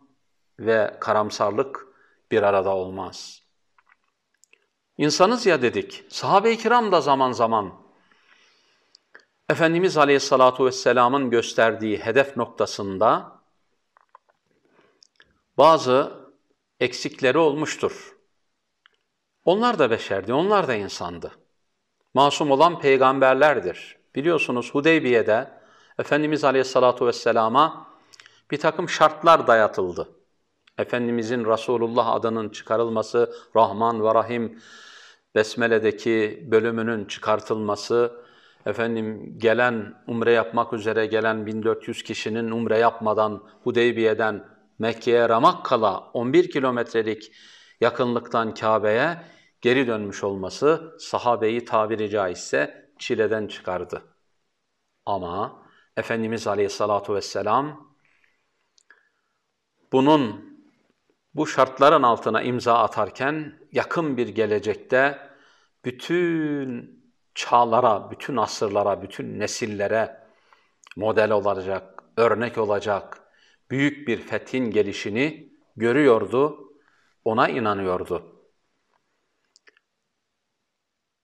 ve 0.60 0.98
karamsarlık 1.00 1.88
bir 2.32 2.44
arada 2.44 2.76
olmaz. 2.76 3.42
İnsanız 4.98 5.46
ya 5.46 5.62
dedik, 5.62 6.04
sahabe-i 6.10 6.58
kiram 6.58 6.92
da 6.92 7.02
zaman 7.02 7.32
zaman 7.32 7.82
Efendimiz 9.52 9.98
Aleyhisselatü 9.98 10.66
Vesselam'ın 10.66 11.30
gösterdiği 11.30 11.98
hedef 11.98 12.38
noktasında 12.38 13.32
bazı 15.58 16.12
eksikleri 16.80 17.38
olmuştur. 17.38 18.18
Onlar 19.46 19.80
da 19.80 19.92
beşerdi, 19.92 20.34
onlar 20.34 20.68
da 20.68 20.74
insandı. 20.74 21.32
Masum 22.14 22.52
olan 22.52 22.80
peygamberlerdir. 22.80 23.98
Biliyorsunuz 24.16 24.74
Hudeybiye'de 24.74 25.52
Efendimiz 26.00 26.44
Aleyhisselatü 26.44 27.06
Vesselam'a 27.06 27.88
bir 28.52 28.60
takım 28.60 28.90
şartlar 28.90 29.48
dayatıldı. 29.48 30.10
Efendimizin 30.78 31.46
Resulullah 31.46 32.08
adının 32.08 32.50
çıkarılması, 32.50 33.34
Rahman 33.56 34.04
ve 34.04 34.14
Rahim 34.14 34.62
Besmele'deki 35.36 36.48
bölümünün 36.52 37.06
çıkartılması, 37.06 38.22
efendim 38.66 39.36
gelen 39.38 40.04
umre 40.08 40.32
yapmak 40.32 40.74
üzere 40.74 41.06
gelen 41.06 41.46
1400 41.46 42.04
kişinin 42.04 42.52
umre 42.52 42.78
yapmadan 42.78 43.44
Hudeybiye'den 43.64 44.46
Mekke'ye 44.80 45.30
ramak 45.30 45.66
kala 45.66 46.00
11 46.00 46.52
kilometrelik 46.52 47.32
yakınlıktan 47.82 48.54
Kabe'ye 48.54 49.18
geri 49.62 49.88
dönmüş 49.88 50.24
olması 50.24 50.96
sahabeyi 51.00 51.66
tabiri 51.66 52.10
caizse 52.10 52.90
çileden 53.00 53.48
çıkardı. 53.48 54.04
Ama 55.06 55.66
Efendimiz 55.98 56.48
Aleyhissalatu 56.48 57.16
vesselam 57.16 57.96
bunun 59.92 60.52
bu 61.34 61.48
şartların 61.48 62.04
altına 62.04 62.42
imza 62.42 62.78
atarken 62.78 63.60
yakın 63.72 64.18
bir 64.18 64.28
gelecekte 64.28 65.20
bütün 65.86 67.01
çağlara, 67.36 68.12
bütün 68.12 68.38
asırlara, 68.38 69.02
bütün 69.02 69.40
nesillere 69.40 70.22
model 70.96 71.32
olacak, 71.32 72.04
örnek 72.18 72.58
olacak 72.58 73.22
büyük 73.72 74.08
bir 74.08 74.18
fethin 74.18 74.72
gelişini 74.72 75.50
görüyordu, 75.76 76.72
ona 77.26 77.50
inanıyordu. 77.50 78.36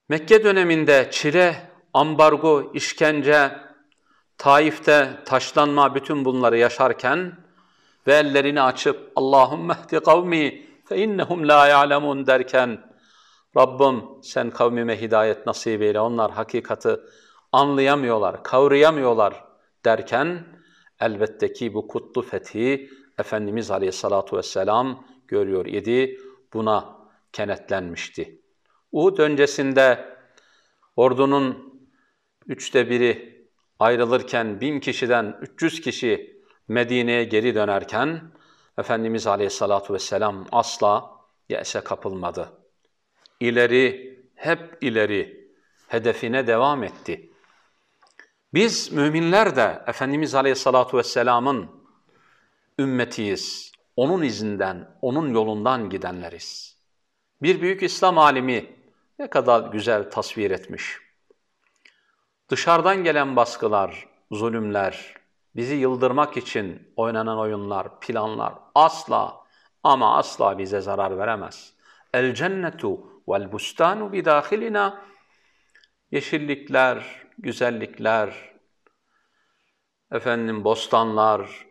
Mekke 0.09 0.43
döneminde 0.43 1.07
çile, 1.11 1.71
ambargo, 1.93 2.71
işkence, 2.73 3.51
Taif'te 4.37 5.23
taşlanma 5.25 5.95
bütün 5.95 6.25
bunları 6.25 6.57
yaşarken 6.57 7.37
ve 8.07 8.13
ellerini 8.13 8.61
açıp 8.61 9.11
Allahümme 9.15 9.73
ehdi 9.73 9.99
kavmi 9.99 10.67
fe 10.85 10.97
innehum 10.97 11.47
la 11.47 11.67
ya'lemun 11.67 12.27
derken 12.27 12.87
Rabbim 13.55 14.03
sen 14.21 14.49
kavmime 14.49 15.01
hidayet 15.01 15.45
nasip 15.45 15.81
eyle 15.81 15.99
onlar 15.99 16.31
hakikati 16.31 16.97
anlayamıyorlar, 17.51 18.43
kavrayamıyorlar 18.43 19.43
derken 19.86 20.45
elbette 20.99 21.53
ki 21.53 21.73
bu 21.73 21.88
kutlu 21.88 22.21
fethi 22.21 22.89
Efendimiz 23.19 23.71
Aleyhissalatu 23.71 24.38
vesselam 24.38 25.07
görüyor 25.27 25.65
idi. 25.65 26.19
Buna 26.53 26.97
kenetlenmişti. 27.33 28.41
Uhud 28.91 29.17
öncesinde 29.17 30.17
ordunun 30.95 31.73
üçte 32.47 32.89
biri 32.89 33.38
ayrılırken 33.79 34.62
bin 34.62 34.79
kişiden 34.79 35.38
300 35.41 35.81
kişi 35.81 36.41
Medine'ye 36.67 37.23
geri 37.23 37.55
dönerken 37.55 38.31
Efendimiz 38.77 39.27
Aleyhisselatü 39.27 39.93
Vesselam 39.93 40.45
asla 40.51 41.12
yese 41.49 41.81
kapılmadı. 41.81 42.66
İleri, 43.39 44.19
hep 44.36 44.78
ileri, 44.82 45.52
hedefine 45.88 46.47
devam 46.47 46.84
etti. 46.84 47.30
Biz 48.54 48.91
müminler 48.91 49.56
de 49.56 49.84
Efendimiz 49.88 50.36
Aleyhisselatü 50.36 50.97
Vesselam'ın 50.97 51.71
ümmetiyiz. 52.80 53.71
Onun 53.95 54.21
izinden, 54.21 54.97
onun 55.02 55.34
yolundan 55.34 55.89
gidenleriz. 55.89 56.78
Bir 57.41 57.62
büyük 57.62 57.84
İslam 57.84 58.17
alimi 58.17 58.76
ne 59.19 59.30
kadar 59.30 59.71
güzel 59.71 60.12
tasvir 60.12 60.52
etmiş. 60.52 60.97
Dışarıdan 62.50 63.04
gelen 63.04 63.36
baskılar, 63.36 64.08
zulümler, 64.32 65.15
bizi 65.56 65.76
yıldırmak 65.76 66.38
için 66.38 66.93
oynanan 66.95 67.38
oyunlar, 67.38 68.00
planlar 68.00 68.54
asla 68.76 69.38
ama 69.84 70.17
asla 70.17 70.58
bize 70.58 70.82
zarar 70.82 71.17
veremez. 71.17 71.73
El 72.13 72.36
cennetu 72.36 73.16
vel 73.27 73.51
bustanu 73.51 74.13
bidahilina 74.13 75.05
yeşillikler, 76.11 77.25
güzellikler, 77.37 78.55
efendim 80.11 80.63
bostanlar, 80.63 81.67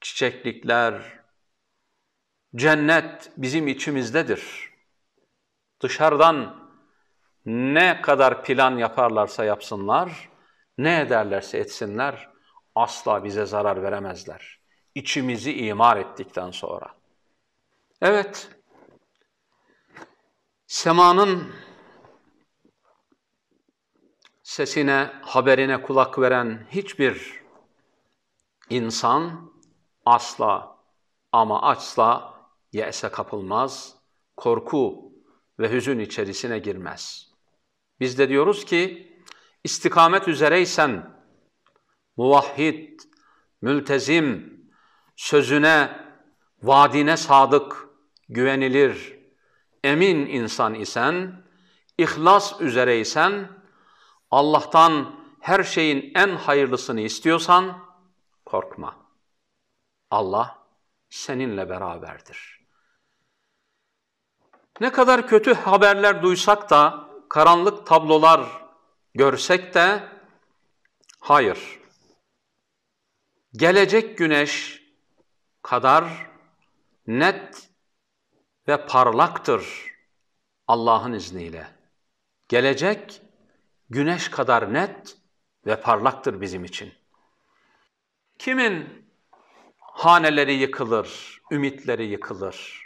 çiçeklikler, 0.00 1.20
cennet 2.56 3.32
bizim 3.36 3.68
içimizdedir. 3.68 4.70
Dışarıdan 5.80 6.66
ne 7.46 8.00
kadar 8.02 8.44
plan 8.44 8.78
yaparlarsa 8.78 9.44
yapsınlar, 9.44 10.28
ne 10.78 11.00
ederlerse 11.00 11.58
etsinler, 11.58 12.28
asla 12.74 13.24
bize 13.24 13.46
zarar 13.46 13.82
veremezler. 13.82 14.60
İçimizi 14.94 15.56
imar 15.66 15.96
ettikten 15.96 16.50
sonra. 16.50 16.94
Evet, 18.02 18.55
semanın 20.66 21.52
sesine, 24.42 25.12
haberine 25.22 25.82
kulak 25.82 26.18
veren 26.18 26.66
hiçbir 26.70 27.42
insan 28.70 29.52
asla 30.04 30.78
ama 31.32 31.62
asla 31.62 32.34
yese 32.72 33.08
kapılmaz, 33.08 33.96
korku 34.36 35.12
ve 35.58 35.72
hüzün 35.72 35.98
içerisine 35.98 36.58
girmez. 36.58 37.30
Biz 38.00 38.18
de 38.18 38.28
diyoruz 38.28 38.64
ki, 38.64 39.12
istikamet 39.64 40.28
üzereysen, 40.28 41.22
muvahhid, 42.16 43.00
mültezim, 43.62 44.60
sözüne, 45.16 46.06
vaadine 46.62 47.16
sadık, 47.16 47.88
güvenilir, 48.28 49.15
emin 49.86 50.26
insan 50.26 50.74
isen, 50.74 51.44
ihlas 51.98 52.60
üzereysen, 52.60 53.48
Allah'tan 54.30 55.20
her 55.40 55.62
şeyin 55.62 56.12
en 56.14 56.36
hayırlısını 56.36 57.00
istiyorsan, 57.00 57.86
korkma. 58.44 58.96
Allah 60.10 60.66
seninle 61.10 61.68
beraberdir. 61.68 62.66
Ne 64.80 64.92
kadar 64.92 65.28
kötü 65.28 65.54
haberler 65.54 66.22
duysak 66.22 66.70
da, 66.70 67.08
karanlık 67.28 67.86
tablolar 67.86 68.66
görsek 69.14 69.74
de, 69.74 70.08
hayır. 71.20 71.80
Gelecek 73.52 74.18
güneş 74.18 74.82
kadar 75.62 76.30
net 77.06 77.70
ve 78.67 78.85
parlaktır 78.85 79.91
Allah'ın 80.67 81.13
izniyle. 81.13 81.67
Gelecek 82.47 83.21
güneş 83.89 84.29
kadar 84.29 84.73
net 84.73 85.17
ve 85.65 85.81
parlaktır 85.81 86.41
bizim 86.41 86.63
için. 86.63 86.93
Kimin 88.39 89.05
haneleri 89.77 90.53
yıkılır, 90.53 91.41
ümitleri 91.51 92.05
yıkılır? 92.05 92.81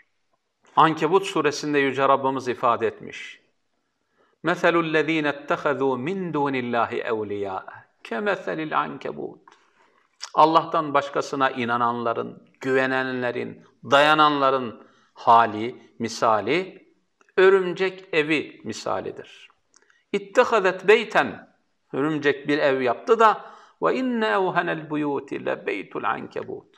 Ankebut 0.76 1.26
suresinde 1.26 1.80
Yüce 1.80 2.08
Rabbimiz 2.08 2.48
ifade 2.48 2.88
etmiş. 2.88 3.45
مَثَلُ 4.45 4.76
الَّذ۪ينَ 4.86 5.26
اتَّخَذُوا 5.34 5.95
مِنْ 6.08 6.34
دُونِ 6.34 6.54
اللّٰهِ 6.63 6.91
اَوْلِيَاءَ 7.12 7.65
كَمَثَلِ 8.04 8.69
الْعَنْكَبُوتِ 8.69 9.39
Allah'tan 10.34 10.93
başkasına 10.93 11.50
inananların, 11.50 12.43
güvenenlerin, 12.62 13.63
dayananların 13.84 14.88
hali, 15.20 15.76
misali, 15.98 16.88
örümcek 17.37 18.09
evi 18.12 18.61
misalidir. 18.64 19.48
İttehadet 20.12 20.88
beyten, 20.88 21.56
örümcek 21.92 22.48
bir 22.48 22.59
ev 22.59 22.80
yaptı 22.80 23.18
da 23.18 23.44
ve 23.83 23.94
inne 23.94 24.26
evhenel 24.26 24.90
buyuti 24.90 25.46
le 25.46 25.66
beytul 25.66 26.04
ankebut. 26.04 26.76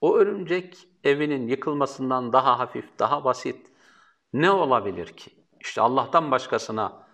O 0.00 0.16
örümcek 0.16 0.88
evinin 1.04 1.48
yıkılmasından 1.48 2.32
daha 2.32 2.58
hafif, 2.58 2.98
daha 2.98 3.24
basit 3.24 3.66
ne 4.32 4.50
olabilir 4.50 5.06
ki? 5.06 5.30
İşte 5.60 5.80
Allah'tan 5.80 6.30
başkasına 6.30 7.06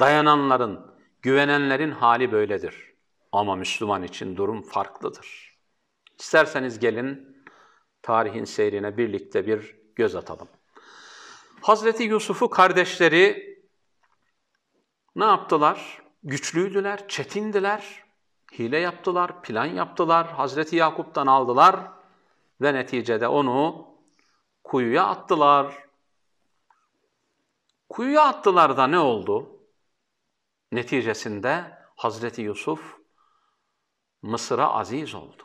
dayananların, 0.00 0.94
güvenenlerin 1.22 1.90
hali 1.90 2.32
böyledir. 2.32 2.94
Ama 3.32 3.56
Müslüman 3.56 4.02
için 4.02 4.36
durum 4.36 4.62
farklıdır. 4.62 5.56
İsterseniz 6.18 6.78
gelin 6.78 7.36
tarihin 8.02 8.44
seyrine 8.44 8.96
birlikte 8.96 9.46
bir 9.46 9.75
göz 9.96 10.16
atalım. 10.16 10.48
Hazreti 11.60 12.02
Yusuf'u 12.02 12.50
kardeşleri 12.50 13.56
ne 15.16 15.24
yaptılar? 15.24 16.02
Güçlüydüler, 16.22 17.08
çetindiler, 17.08 18.04
hile 18.52 18.78
yaptılar, 18.78 19.42
plan 19.42 19.64
yaptılar, 19.64 20.32
Hazreti 20.32 20.76
Yakup'tan 20.76 21.26
aldılar 21.26 21.90
ve 22.60 22.74
neticede 22.74 23.28
onu 23.28 23.88
kuyuya 24.64 25.06
attılar. 25.06 25.86
Kuyuya 27.88 28.22
attılar 28.22 28.76
da 28.76 28.86
ne 28.86 28.98
oldu? 28.98 29.60
Neticesinde 30.72 31.78
Hazreti 31.96 32.42
Yusuf 32.42 32.96
Mısır'a 34.22 34.72
aziz 34.72 35.14
oldu. 35.14 35.42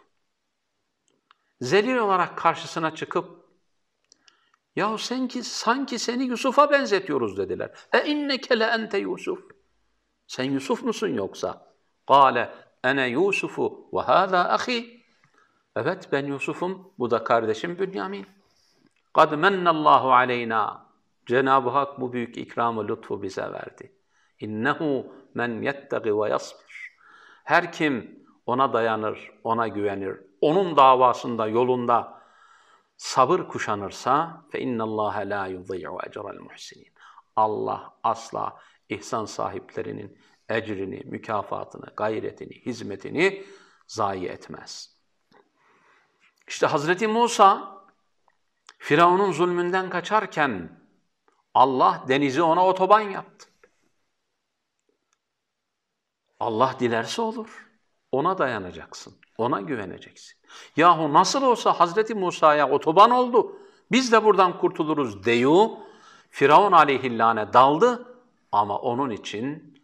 Zelil 1.62 1.98
olarak 1.98 2.38
karşısına 2.38 2.96
çıkıp 2.96 3.41
ya 4.76 4.98
sanki, 4.98 5.44
sanki 5.44 6.00
seni 6.00 6.24
Yusuf'a 6.24 6.72
benzetiyoruz 6.72 7.38
dediler. 7.38 7.72
E 7.94 8.06
inneke 8.06 8.60
le 8.60 8.66
ente 8.66 8.98
Yusuf. 8.98 9.40
Sen 10.28 10.44
Yusuf 10.44 10.84
musun 10.84 11.08
yoksa? 11.08 11.76
Kale 12.08 12.50
ene 12.84 13.08
Yusufu 13.08 13.90
ve 13.94 14.02
hâzâ 14.02 14.50
ahi. 14.50 15.02
Evet 15.76 16.10
ben 16.12 16.26
Yusuf'um, 16.26 16.94
bu 17.00 17.12
da 17.12 17.24
kardeşim 17.24 17.80
Bünyamin. 17.80 18.26
Kad 19.14 19.32
mennallahu 19.32 20.14
aleyna. 20.14 20.92
Cenab-ı 21.26 21.70
Hak 21.70 22.02
bu 22.02 22.14
büyük 22.14 22.38
ikramı, 22.38 22.88
lütfu 22.88 23.22
bize 23.22 23.42
verdi. 23.42 23.96
İnnehu 24.40 25.16
men 25.34 25.62
yettegi 25.62 26.18
ve 26.18 26.30
yasbir. 26.30 26.92
Her 27.44 27.72
kim 27.72 28.26
ona 28.46 28.74
dayanır, 28.74 29.32
ona 29.44 29.68
güvenir, 29.68 30.18
onun 30.42 30.78
davasında, 30.78 31.48
yolunda 31.48 32.21
sabır 33.02 33.48
kuşanırsa 33.48 34.46
fe 34.52 34.60
innallaha 34.60 35.20
la 35.20 35.48
yudhi'u 35.48 35.98
ecra'l 36.08 36.40
muhsinin. 36.40 36.94
Allah 37.36 37.98
asla 38.04 38.60
ihsan 38.90 39.26
sahiplerinin 39.26 40.18
ecrini, 40.50 41.02
mükafatını, 41.06 41.86
gayretini, 41.98 42.66
hizmetini 42.66 43.46
zayi 43.88 44.28
etmez. 44.28 44.98
İşte 46.48 46.68
Hazreti 46.68 47.08
Musa 47.08 47.78
Firavun'un 48.78 49.32
zulmünden 49.32 49.90
kaçarken 49.90 50.82
Allah 51.54 52.06
denizi 52.08 52.42
ona 52.42 52.68
otoban 52.68 53.02
yaptı. 53.02 53.50
Allah 56.40 56.76
dilerse 56.80 57.22
olur. 57.22 57.70
Ona 58.12 58.38
dayanacaksın. 58.38 59.20
Ona 59.38 59.62
güveneceksin. 59.62 60.41
Yahu 60.77 61.13
nasıl 61.13 61.43
olsa 61.43 61.81
Hazreti 61.81 62.15
Musa'ya 62.15 62.71
otoban 62.71 63.11
oldu. 63.11 63.61
Biz 63.93 64.13
de 64.13 64.25
buradan 64.25 64.59
kurtuluruz 64.59 65.25
deyu. 65.25 65.79
Firavun 66.31 66.73
aleyhillâne 66.73 67.53
daldı 67.53 68.17
ama 68.53 68.79
onun 68.79 69.11
için 69.11 69.77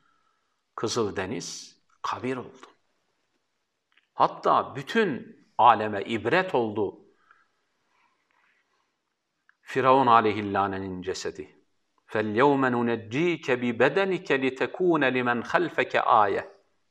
Kızıldeniz 0.75 1.79
kabir 2.03 2.37
oldu. 2.37 2.67
Hatta 4.15 4.77
bütün 4.77 5.39
aleme 5.59 6.03
ibret 6.03 6.55
oldu. 6.55 7.01
Firavun 9.63 10.07
aleyhillânenin 10.07 11.03
cesedi. 11.03 11.63
فَالْيَوْمَ 12.13 12.63
نُنَجِّيكَ 12.77 13.47
بِبَدَنِكَ 13.63 14.29
لِتَكُونَ 14.45 15.03
لِمَنْ 15.17 15.39
خَلْفَكَ 15.43 15.93
آيَةً 16.25 16.45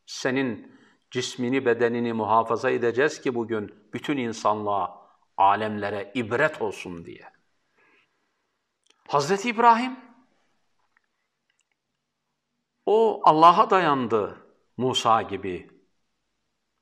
Senin 0.05 0.74
cismini, 1.10 1.66
bedenini 1.66 2.12
muhafaza 2.12 2.70
edeceğiz 2.70 3.20
ki 3.20 3.34
bugün 3.34 3.74
bütün 3.92 4.16
insanlığa 4.16 5.06
alemlere 5.36 6.12
ibret 6.14 6.62
olsun 6.62 7.04
diye. 7.04 7.32
Hazreti 9.08 9.48
İbrahim 9.48 9.96
o 12.86 13.20
Allah'a 13.24 13.70
dayandı 13.70 14.46
Musa 14.76 15.22
gibi, 15.22 15.70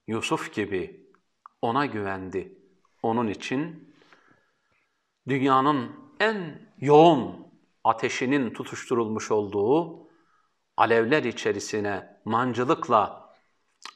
Yusuf 0.06 0.54
gibi 0.54 1.10
ona 1.62 1.86
güvendi. 1.86 2.58
Onun 3.02 3.28
için 3.28 3.94
dünyanın 5.28 5.92
en 6.20 6.68
yoğun 6.78 7.46
ateşinin 7.84 8.50
tutuşturulmuş 8.50 9.30
olduğu 9.30 10.08
alevler 10.76 11.22
içerisine 11.22 12.20
mancılıkla 12.24 13.23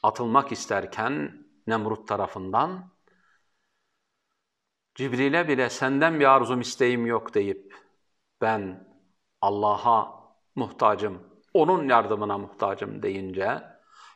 atılmak 0.03 0.51
isterken 0.51 1.45
Nemrut 1.67 2.07
tarafından 2.07 2.91
Cibril'e 4.95 5.47
bile 5.47 5.69
senden 5.69 6.19
bir 6.19 6.25
arzum 6.25 6.61
isteğim 6.61 7.05
yok 7.05 7.33
deyip 7.33 7.75
ben 8.41 8.87
Allah'a 9.41 10.23
muhtacım, 10.55 11.23
onun 11.53 11.89
yardımına 11.89 12.37
muhtacım 12.37 13.03
deyince 13.03 13.63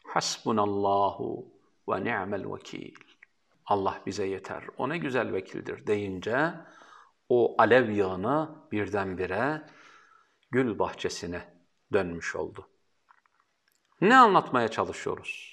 hasbunallahu 0.08 1.46
ve 1.90 2.04
ni'mel 2.04 2.54
vekil. 2.54 2.96
Allah 3.66 4.02
bize 4.06 4.28
yeter, 4.28 4.64
o 4.78 4.90
ne 4.90 4.98
güzel 4.98 5.34
vekildir 5.34 5.88
deyince 5.88 6.54
o 7.30 7.56
alev 7.58 7.90
yağını 7.90 8.56
birdenbire 8.72 9.68
gül 10.52 10.80
bahçesine 10.80 11.54
dönmüş 11.94 12.36
oldu. 12.36 12.70
Ne 14.02 14.18
anlatmaya 14.18 14.68
çalışıyoruz? 14.68 15.53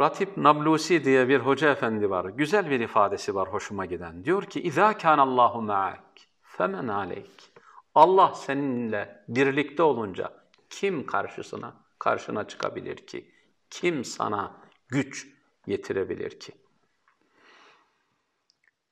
Ratip 0.00 0.36
Nablusi 0.36 1.04
diye 1.04 1.28
bir 1.28 1.40
hoca 1.40 1.70
efendi 1.70 2.10
var. 2.10 2.24
Güzel 2.24 2.70
bir 2.70 2.80
ifadesi 2.80 3.34
var 3.34 3.48
hoşuma 3.48 3.86
giden. 3.86 4.24
Diyor 4.24 4.44
ki: 4.44 4.60
"İza 4.62 4.98
kana 4.98 5.22
Allahu 5.22 5.62
ma'ak 5.62 6.04
femen 6.42 6.88
aleyk." 6.88 7.52
Allah 7.94 8.34
seninle 8.34 9.24
birlikte 9.28 9.82
olunca 9.82 10.32
kim 10.70 11.06
karşısına 11.06 11.74
karşına 11.98 12.48
çıkabilir 12.48 12.96
ki? 12.96 13.30
Kim 13.70 14.04
sana 14.04 14.56
güç 14.88 15.28
getirebilir 15.66 16.40
ki? 16.40 16.52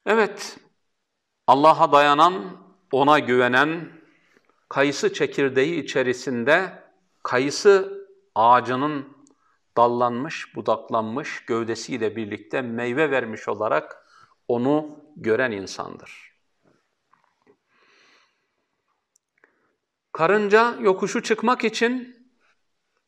Evet, 0.07 0.59
Allah'a 1.47 1.93
dayanan, 1.93 2.57
ona 2.93 3.19
güvenen, 3.19 3.93
kayısı 4.69 5.13
çekirdeği 5.13 5.83
içerisinde 5.83 6.83
kayısı 7.23 8.07
ağacının 8.35 9.14
dallanmış, 9.77 10.57
budaklanmış 10.57 11.45
gövdesiyle 11.45 12.17
birlikte 12.17 12.63
meyve 12.63 13.11
vermiş 13.11 13.49
olarak 13.49 14.07
onu 14.49 15.01
gören 15.17 15.53
insandır. 15.53 16.35
Karınca 20.13 20.77
yokuşu 20.81 21.23
çıkmak 21.23 21.65
için 21.65 22.17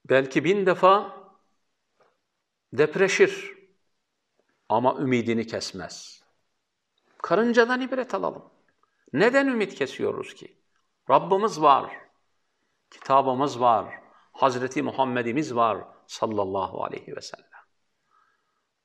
belki 0.05 0.45
bin 0.45 0.67
defa 0.67 1.17
depreşir 2.73 3.55
ama 4.69 4.97
ümidini 4.99 5.47
kesmez. 5.47 6.23
Karıncadan 7.23 7.81
ibret 7.81 8.15
alalım. 8.15 8.45
Neden 9.13 9.47
ümit 9.47 9.75
kesiyoruz 9.75 10.35
ki? 10.35 10.57
Rabbimiz 11.11 11.63
var, 11.63 11.93
kitabımız 12.91 13.61
var, 13.61 14.01
Hazreti 14.33 14.83
Muhammed'imiz 14.83 15.55
var 15.55 15.96
sallallahu 16.07 16.85
aleyhi 16.85 17.17
ve 17.17 17.21
sellem. 17.21 17.47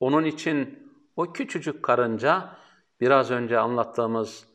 Onun 0.00 0.24
için 0.24 0.88
o 1.16 1.32
küçücük 1.32 1.82
karınca 1.82 2.56
biraz 3.00 3.30
önce 3.30 3.58
anlattığımız 3.58 4.46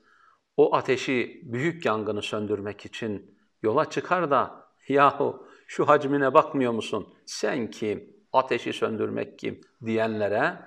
o 0.58 0.76
ateşi, 0.76 1.42
büyük 1.44 1.86
yangını 1.86 2.22
söndürmek 2.22 2.86
için 2.86 3.38
yola 3.62 3.90
çıkar 3.90 4.32
da 4.32 4.68
yahu 4.88 5.48
şu 5.68 5.88
hacmine 5.88 6.34
bakmıyor 6.34 6.72
musun? 6.72 7.14
Sen 7.26 7.72
kim? 7.72 8.18
Ateşi 8.34 8.74
söndürmek 8.74 9.40
kim? 9.40 9.62
diyenlere 9.86 10.60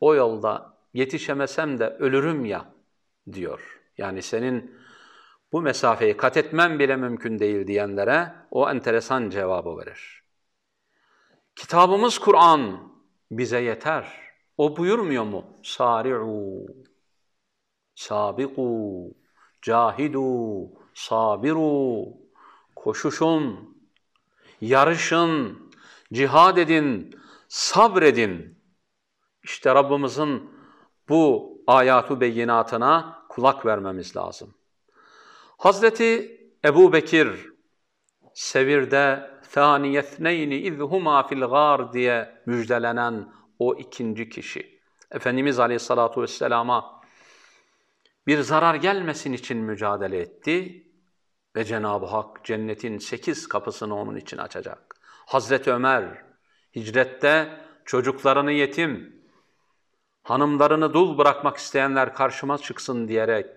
o 0.00 0.14
yolda 0.14 0.78
yetişemesem 0.94 1.78
de 1.78 1.88
ölürüm 1.88 2.44
ya 2.44 2.74
diyor. 3.32 3.80
Yani 3.98 4.22
senin 4.22 4.76
bu 5.52 5.62
mesafeyi 5.62 6.16
kat 6.16 6.36
etmem 6.36 6.78
bile 6.78 6.96
mümkün 6.96 7.38
değil 7.38 7.66
diyenlere 7.66 8.32
o 8.50 8.70
enteresan 8.70 9.30
cevabı 9.30 9.78
verir. 9.78 10.25
Kitabımız 11.56 12.18
Kur'an 12.18 12.92
bize 13.30 13.60
yeter. 13.60 14.06
O 14.56 14.76
buyurmuyor 14.76 15.24
mu? 15.24 15.44
Sari'u, 15.62 16.66
sabiqu, 17.94 19.10
cahidu, 19.62 20.68
sabiru, 20.94 22.04
koşuşun, 22.76 23.76
yarışın, 24.60 25.58
cihad 26.12 26.56
edin, 26.56 27.16
sabredin. 27.48 28.58
İşte 29.42 29.74
Rabbimizin 29.74 30.50
bu 31.08 31.52
ayatu 31.66 32.20
beyinatına 32.20 33.22
kulak 33.28 33.66
vermemiz 33.66 34.16
lazım. 34.16 34.54
Hazreti 35.58 36.40
Ebu 36.64 36.92
Bekir 36.92 37.50
Sevir'de 38.34 39.35
ثَانِيَثْنَيْنِ 39.53 40.51
اِذْ 40.69 40.77
هُمَا 40.79 41.27
fil 41.27 41.45
gar 41.45 41.93
diye 41.93 42.41
müjdelenen 42.45 43.33
o 43.59 43.75
ikinci 43.75 44.29
kişi. 44.29 44.81
Efendimiz 45.11 45.59
Aleyhisselatü 45.59 46.21
Vesselam'a 46.21 47.01
bir 48.27 48.39
zarar 48.39 48.75
gelmesin 48.75 49.33
için 49.33 49.57
mücadele 49.57 50.19
etti 50.19 50.87
ve 51.55 51.63
Cenab-ı 51.63 52.05
Hak 52.05 52.45
cennetin 52.45 52.97
sekiz 52.97 53.47
kapısını 53.47 53.95
onun 53.95 54.15
için 54.15 54.37
açacak. 54.37 54.95
Hazreti 55.25 55.71
Ömer 55.71 56.23
hicrette 56.75 57.61
çocuklarını 57.85 58.51
yetim, 58.51 59.21
hanımlarını 60.23 60.93
dul 60.93 61.17
bırakmak 61.17 61.57
isteyenler 61.57 62.13
karşıma 62.13 62.57
çıksın 62.57 63.07
diyerek 63.07 63.47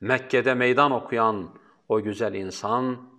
Mekke'de 0.00 0.54
meydan 0.54 0.90
okuyan 0.90 1.58
o 1.88 2.02
güzel 2.02 2.34
insan 2.34 3.11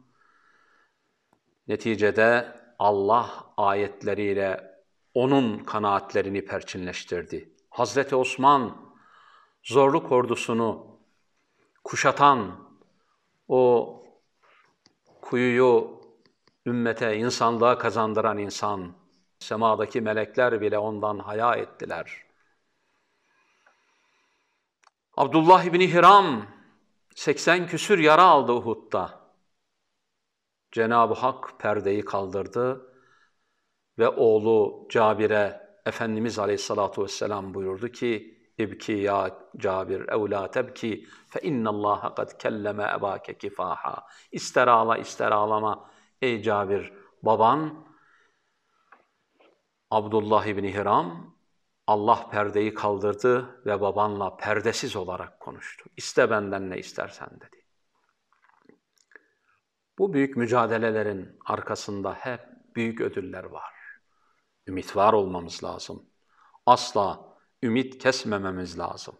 neticede 1.69 2.61
Allah 2.79 3.53
ayetleriyle 3.57 4.75
onun 5.15 5.59
kanaatlerini 5.59 6.45
perçinleştirdi. 6.45 7.55
Hazreti 7.71 8.17
Osman 8.17 8.77
zorluk 9.63 10.13
ordusunu 10.13 10.99
kuşatan 11.85 12.69
o 13.49 14.03
kuyuyu 15.21 16.01
ümmete, 16.67 17.17
insanlığa 17.17 17.79
kazandıran 17.79 18.39
insan, 18.39 18.93
semadaki 19.39 20.01
melekler 20.01 20.61
bile 20.61 20.79
ondan 20.79 21.19
haya 21.19 21.55
ettiler. 21.55 22.25
Abdullah 25.17 25.65
İbni 25.65 25.93
Hiram 25.93 26.47
80 27.15 27.67
küsür 27.67 27.99
yara 27.99 28.23
aldı 28.23 28.53
Uhud'da. 28.53 29.24
Cenab-ı 30.75 31.15
Hak 31.15 31.59
perdeyi 31.59 32.05
kaldırdı 32.05 32.95
ve 33.99 34.09
oğlu 34.09 34.89
Cabir'e 34.91 35.65
Efendimiz 35.87 36.39
Aleyhissalatu 36.39 37.03
vesselam 37.03 37.55
buyurdu 37.55 37.89
ki 37.89 38.39
İbki 38.59 38.93
ya 38.93 39.39
Cabir 39.57 40.01
ev 40.09 40.31
la 40.31 40.51
tebki 40.51 41.07
fe 41.29 41.41
innallaha 41.41 42.15
kad 42.15 42.39
kelleme 42.39 42.93
ebake 42.99 43.39
kifaha. 43.39 44.07
İster 44.33 44.69
ağla 44.69 44.97
ister 44.99 45.33
ağlama 45.33 45.91
ey 46.23 46.43
Cabir 46.43 46.93
baban 47.23 47.87
Abdullah 49.91 50.47
İbni 50.47 50.75
Hiram 50.75 51.35
Allah 51.87 52.31
perdeyi 52.31 52.75
kaldırdı 52.75 53.63
ve 53.67 53.81
babanla 53.81 54.37
perdesiz 54.37 54.97
olarak 54.97 55.41
konuştu. 55.41 55.91
İste 55.97 56.31
benden 56.31 56.71
ne 56.71 56.79
istersen 56.79 57.31
dedi. 57.41 57.64
Bu 59.99 60.13
büyük 60.13 60.37
mücadelelerin 60.37 61.39
arkasında 61.45 62.15
hep 62.15 62.41
büyük 62.77 63.01
ödüller 63.01 63.45
var. 63.45 63.75
Ümit 64.67 64.97
var 64.97 65.13
olmamız 65.13 65.65
lazım. 65.65 66.03
Asla 66.67 67.37
ümit 67.63 67.99
kesmememiz 67.99 68.79
lazım. 68.79 69.15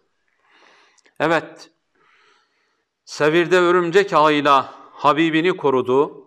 Evet, 1.19 1.71
Sevir'de 3.05 3.59
örümcek 3.59 4.13
ağıyla 4.13 4.73
Habibini 4.91 5.57
korudu. 5.57 6.25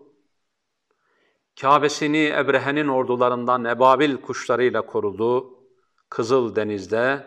Kabe'sini 1.61 2.27
Ebrehe'nin 2.27 2.89
ordularından 2.89 3.65
ebabil 3.65 4.17
kuşlarıyla 4.17 4.87
korudu. 4.87 5.59
Kızıl 6.11 6.57
Deniz'de 6.57 7.27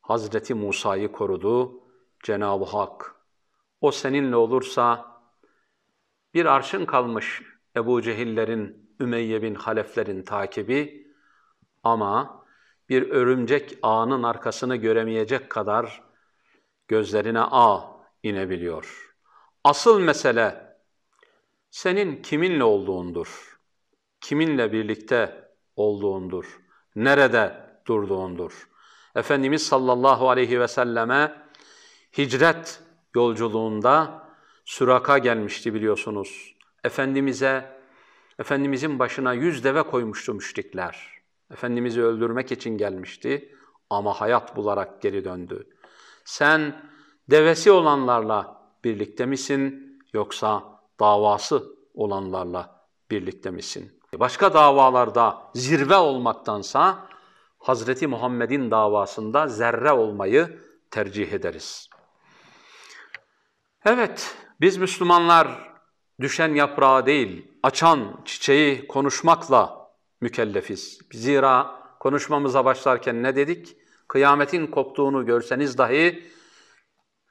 Hazreti 0.00 0.54
Musa'yı 0.54 1.12
korudu 1.12 1.80
Cenab-ı 2.22 2.64
Hak. 2.64 3.14
O 3.80 3.92
seninle 3.92 4.36
olursa 4.36 5.15
bir 6.36 6.46
arşın 6.46 6.86
kalmış 6.86 7.42
Ebu 7.76 8.02
Cehillerin, 8.02 8.90
Ümeyye 9.00 9.42
bin 9.42 9.54
Haleflerin 9.54 10.22
takibi 10.22 11.06
ama 11.82 12.44
bir 12.88 13.10
örümcek 13.10 13.78
ağının 13.82 14.22
arkasını 14.22 14.76
göremeyecek 14.76 15.50
kadar 15.50 16.02
gözlerine 16.88 17.40
ağ 17.40 17.80
inebiliyor. 18.22 19.14
Asıl 19.64 20.00
mesele 20.00 20.76
senin 21.70 22.22
kiminle 22.22 22.64
olduğundur. 22.64 23.58
Kiminle 24.20 24.72
birlikte 24.72 25.50
olduğundur. 25.76 26.60
Nerede 26.96 27.70
durduğundur. 27.86 28.68
Efendimiz 29.14 29.66
sallallahu 29.66 30.30
aleyhi 30.30 30.60
ve 30.60 30.68
selleme 30.68 31.42
hicret 32.18 32.82
yolculuğunda 33.14 34.25
Süraka 34.66 35.18
gelmişti 35.18 35.74
biliyorsunuz. 35.74 36.56
Efendimiz'e, 36.84 37.76
Efendimiz'in 38.38 38.98
başına 38.98 39.32
yüz 39.32 39.64
deve 39.64 39.82
koymuştu 39.82 40.34
müşrikler. 40.34 41.08
Efendimiz'i 41.50 42.02
öldürmek 42.02 42.52
için 42.52 42.78
gelmişti 42.78 43.54
ama 43.90 44.20
hayat 44.20 44.56
bularak 44.56 45.02
geri 45.02 45.24
döndü. 45.24 45.68
Sen 46.24 46.90
devesi 47.30 47.70
olanlarla 47.70 48.62
birlikte 48.84 49.26
misin 49.26 49.98
yoksa 50.12 50.80
davası 51.00 51.64
olanlarla 51.94 52.88
birlikte 53.10 53.50
misin? 53.50 54.00
Başka 54.14 54.54
davalarda 54.54 55.42
zirve 55.54 55.96
olmaktansa 55.96 57.08
Hazreti 57.58 58.06
Muhammed'in 58.06 58.70
davasında 58.70 59.46
zerre 59.46 59.92
olmayı 59.92 60.60
tercih 60.90 61.32
ederiz. 61.32 61.88
Evet, 63.84 64.36
biz 64.60 64.76
Müslümanlar 64.76 65.76
düşen 66.20 66.54
yaprağı 66.54 67.06
değil, 67.06 67.46
açan 67.62 68.20
çiçeği 68.24 68.86
konuşmakla 68.86 69.90
mükellefiz. 70.20 70.98
Zira 71.12 71.82
konuşmamıza 72.00 72.64
başlarken 72.64 73.22
ne 73.22 73.36
dedik? 73.36 73.76
Kıyametin 74.08 74.66
koptuğunu 74.66 75.26
görseniz 75.26 75.78
dahi 75.78 76.24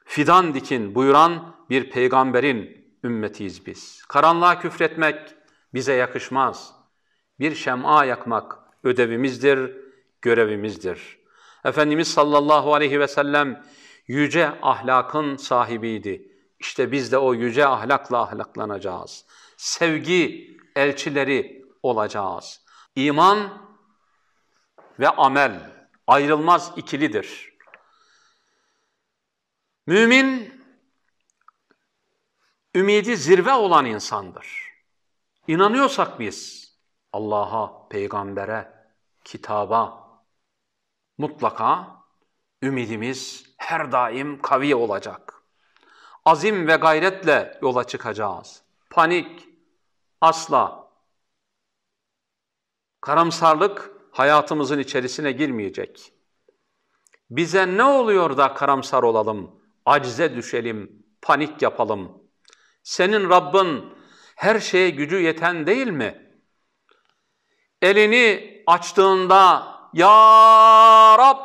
fidan 0.06 0.54
dikin 0.54 0.96
buyuran 0.96 1.56
bir 1.70 1.90
peygamberin 1.90 2.86
ümmetiyiz 3.04 3.66
biz. 3.66 4.04
Karanlığa 4.08 4.60
küfretmek 4.60 5.36
bize 5.74 5.94
yakışmaz. 5.94 6.74
Bir 7.40 7.56
şem'a 7.56 8.06
yakmak 8.06 8.60
ödevimizdir, 8.84 9.72
görevimizdir. 10.22 11.20
Efendimiz 11.66 12.08
sallallahu 12.08 12.74
aleyhi 12.74 13.00
ve 13.00 13.08
sellem 13.08 13.64
yüce 14.08 14.50
ahlakın 14.62 15.36
sahibiydi. 15.36 16.35
İşte 16.60 16.92
biz 16.92 17.12
de 17.12 17.18
o 17.18 17.34
yüce 17.34 17.68
ahlakla 17.68 18.22
ahlaklanacağız. 18.22 19.26
Sevgi 19.58 20.58
elçileri 20.76 21.66
olacağız. 21.84 22.66
İman 22.96 23.68
ve 25.00 25.10
amel 25.10 25.72
ayrılmaz 26.08 26.72
ikilidir. 26.76 27.56
Mümin, 29.88 30.62
ümidi 32.76 33.18
zirve 33.18 33.54
olan 33.54 33.86
insandır. 33.86 34.66
İnanıyorsak 35.48 36.20
biz 36.20 36.66
Allah'a, 37.14 37.88
peygambere, 37.88 38.90
kitaba 39.24 40.06
mutlaka 41.18 41.96
ümidimiz 42.62 43.46
her 43.58 43.92
daim 43.92 44.42
kavi 44.42 44.76
olacak 44.76 45.35
azim 46.26 46.68
ve 46.68 46.76
gayretle 46.76 47.60
yola 47.62 47.84
çıkacağız. 47.84 48.62
Panik 48.90 49.48
asla. 50.22 50.90
Karamsarlık 53.02 53.92
hayatımızın 54.12 54.80
içerisine 54.80 55.32
girmeyecek. 55.32 56.14
Bize 57.30 57.78
ne 57.78 57.84
oluyor 57.84 58.38
da 58.38 58.54
karamsar 58.54 59.04
olalım, 59.04 59.62
acize 59.86 60.36
düşelim, 60.36 61.06
panik 61.22 61.62
yapalım? 61.62 62.24
Senin 62.84 63.30
Rabbin 63.30 63.94
her 64.36 64.60
şeye 64.60 64.90
gücü 64.90 65.20
yeten 65.20 65.68
değil 65.68 65.88
mi? 65.88 66.32
Elini 67.82 68.64
açtığında 68.68 69.76
Ya 69.94 71.18
Rab 71.20 71.38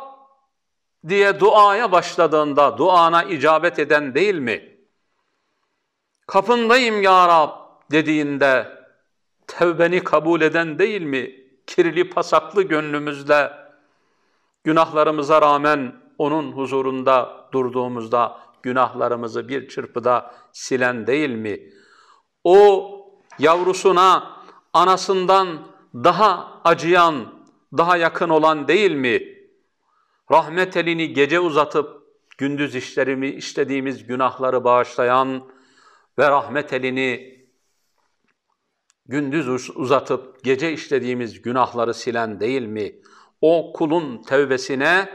diye 1.07 1.39
duaya 1.39 1.91
başladığında 1.91 2.77
duana 2.77 3.23
icabet 3.23 3.79
eden 3.79 4.15
değil 4.15 4.35
mi? 4.35 4.70
Kapındayım 6.31 7.01
ya 7.01 7.27
Rab 7.27 7.49
dediğinde 7.91 8.67
tevbeni 9.47 10.03
kabul 10.03 10.41
eden 10.41 10.79
değil 10.79 11.01
mi? 11.01 11.31
Kirli 11.67 12.09
pasaklı 12.09 12.63
gönlümüzle 12.63 13.51
günahlarımıza 14.63 15.41
rağmen 15.41 15.95
onun 16.17 16.51
huzurunda 16.51 17.47
durduğumuzda 17.51 18.37
günahlarımızı 18.63 19.47
bir 19.47 19.67
çırpıda 19.67 20.35
silen 20.51 21.07
değil 21.07 21.29
mi? 21.29 21.59
O 22.43 22.89
yavrusuna 23.39 24.37
anasından 24.73 25.67
daha 25.93 26.61
acıyan, 26.63 27.15
daha 27.77 27.97
yakın 27.97 28.29
olan 28.29 28.67
değil 28.67 28.91
mi? 28.91 29.21
Rahmet 30.31 30.77
elini 30.77 31.13
gece 31.13 31.39
uzatıp 31.39 32.01
gündüz 32.37 32.75
işlerimi 32.75 33.29
işlediğimiz 33.29 34.07
günahları 34.07 34.63
bağışlayan, 34.63 35.43
ve 36.19 36.29
rahmet 36.29 36.73
elini 36.73 37.41
gündüz 39.05 39.77
uzatıp 39.77 40.43
gece 40.43 40.73
işlediğimiz 40.73 41.41
günahları 41.41 41.93
silen 41.93 42.39
değil 42.39 42.61
mi? 42.61 42.95
O 43.41 43.73
kulun 43.73 44.23
tevbesine 44.23 45.09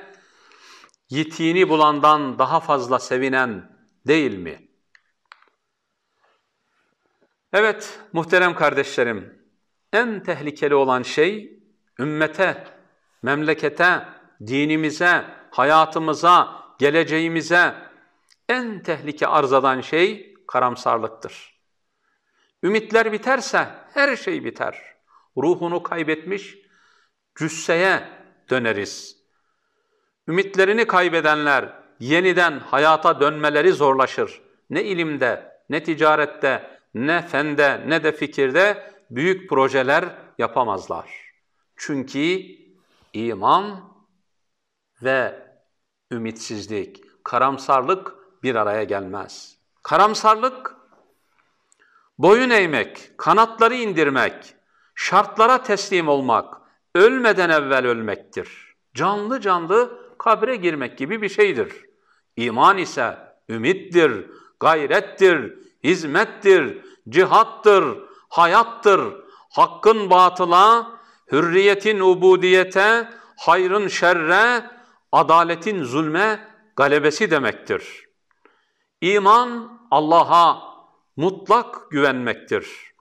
yitiğini 1.11 1.69
bulandan 1.69 2.39
daha 2.39 2.61
fazla 2.61 2.99
sevinen 2.99 3.79
değil 4.07 4.39
mi? 4.39 4.69
Evet 7.53 8.01
muhterem 8.13 8.55
kardeşlerim, 8.55 9.43
en 9.93 10.23
tehlikeli 10.23 10.75
olan 10.75 11.03
şey 11.03 11.61
ümmete, 11.99 12.65
memlekete, 13.23 14.09
dinimize, 14.47 15.25
hayatımıza, 15.51 16.63
geleceğimize 16.79 17.75
en 18.49 18.83
tehlike 18.83 19.27
arz 19.27 19.53
eden 19.53 19.81
şey 19.81 20.36
karamsarlıktır. 20.49 21.61
Ümitler 22.63 23.13
biterse 23.13 23.69
her 23.95 24.17
şey 24.17 24.45
biter. 24.45 24.83
Ruhunu 25.37 25.83
kaybetmiş 25.83 26.59
cüsseye 27.39 28.09
döneriz. 28.51 29.17
Ümitlerini 30.29 30.87
kaybedenler 30.87 31.73
yeniden 32.01 32.59
hayata 32.59 33.21
dönmeleri 33.21 33.73
zorlaşır. 33.73 34.43
Ne 34.71 34.85
ilimde, 34.85 35.63
ne 35.71 35.83
ticarette, 35.83 36.81
ne 36.95 37.23
fende, 37.23 37.85
ne 37.87 38.05
de 38.05 38.13
fikirde 38.13 38.93
büyük 39.11 39.51
projeler 39.51 40.05
yapamazlar. 40.39 41.11
Çünkü 41.77 42.41
iman 43.13 43.95
ve 45.03 45.47
ümitsizlik, 46.11 47.25
karamsarlık 47.25 48.15
bir 48.43 48.55
araya 48.55 48.85
gelmez. 48.85 49.56
Karamsarlık, 49.87 50.77
boyun 52.19 52.51
eğmek, 52.51 53.11
kanatları 53.19 53.75
indirmek, 53.75 54.55
şartlara 54.95 55.63
teslim 55.63 56.09
olmak, 56.09 56.55
ölmeden 56.95 57.51
evvel 57.51 57.87
ölmektir. 57.87 58.75
Canlı 58.95 59.41
canlı 59.41 60.01
kabre 60.19 60.57
girmek 60.57 60.99
gibi 60.99 61.23
bir 61.23 61.29
şeydir. 61.29 61.85
İman 62.37 62.79
ise 62.79 63.19
ümittir, 63.49 64.31
gayrettir, 64.61 65.55
hizmettir, 65.85 66.79
cihattır, 67.09 67.99
hayattır. 68.29 69.01
Hakkın 69.51 70.11
batıla, 70.11 70.91
hürriyetin 71.33 72.01
ubudiyete, 72.01 73.11
hayrın 73.37 73.89
şerre, 73.89 74.71
adaletin 75.13 75.85
zulme 75.85 76.49
galebesi 76.77 77.31
demektir. 77.31 78.07
İman 79.01 79.76
Allah'a 79.91 80.63
mutlak 81.17 81.91
güvenmektir. 81.91 82.93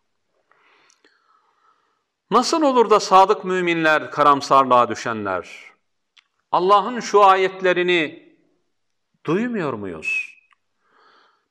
Nasıl 2.31 2.61
olur 2.61 2.89
da 2.89 2.99
sadık 2.99 3.45
müminler 3.45 4.11
karamsarlığa 4.11 4.89
düşenler? 4.89 5.75
Allah'ın 6.51 6.99
şu 6.99 7.23
ayetlerini 7.23 8.35
duymuyor 9.25 9.73
muyuz? 9.73 10.35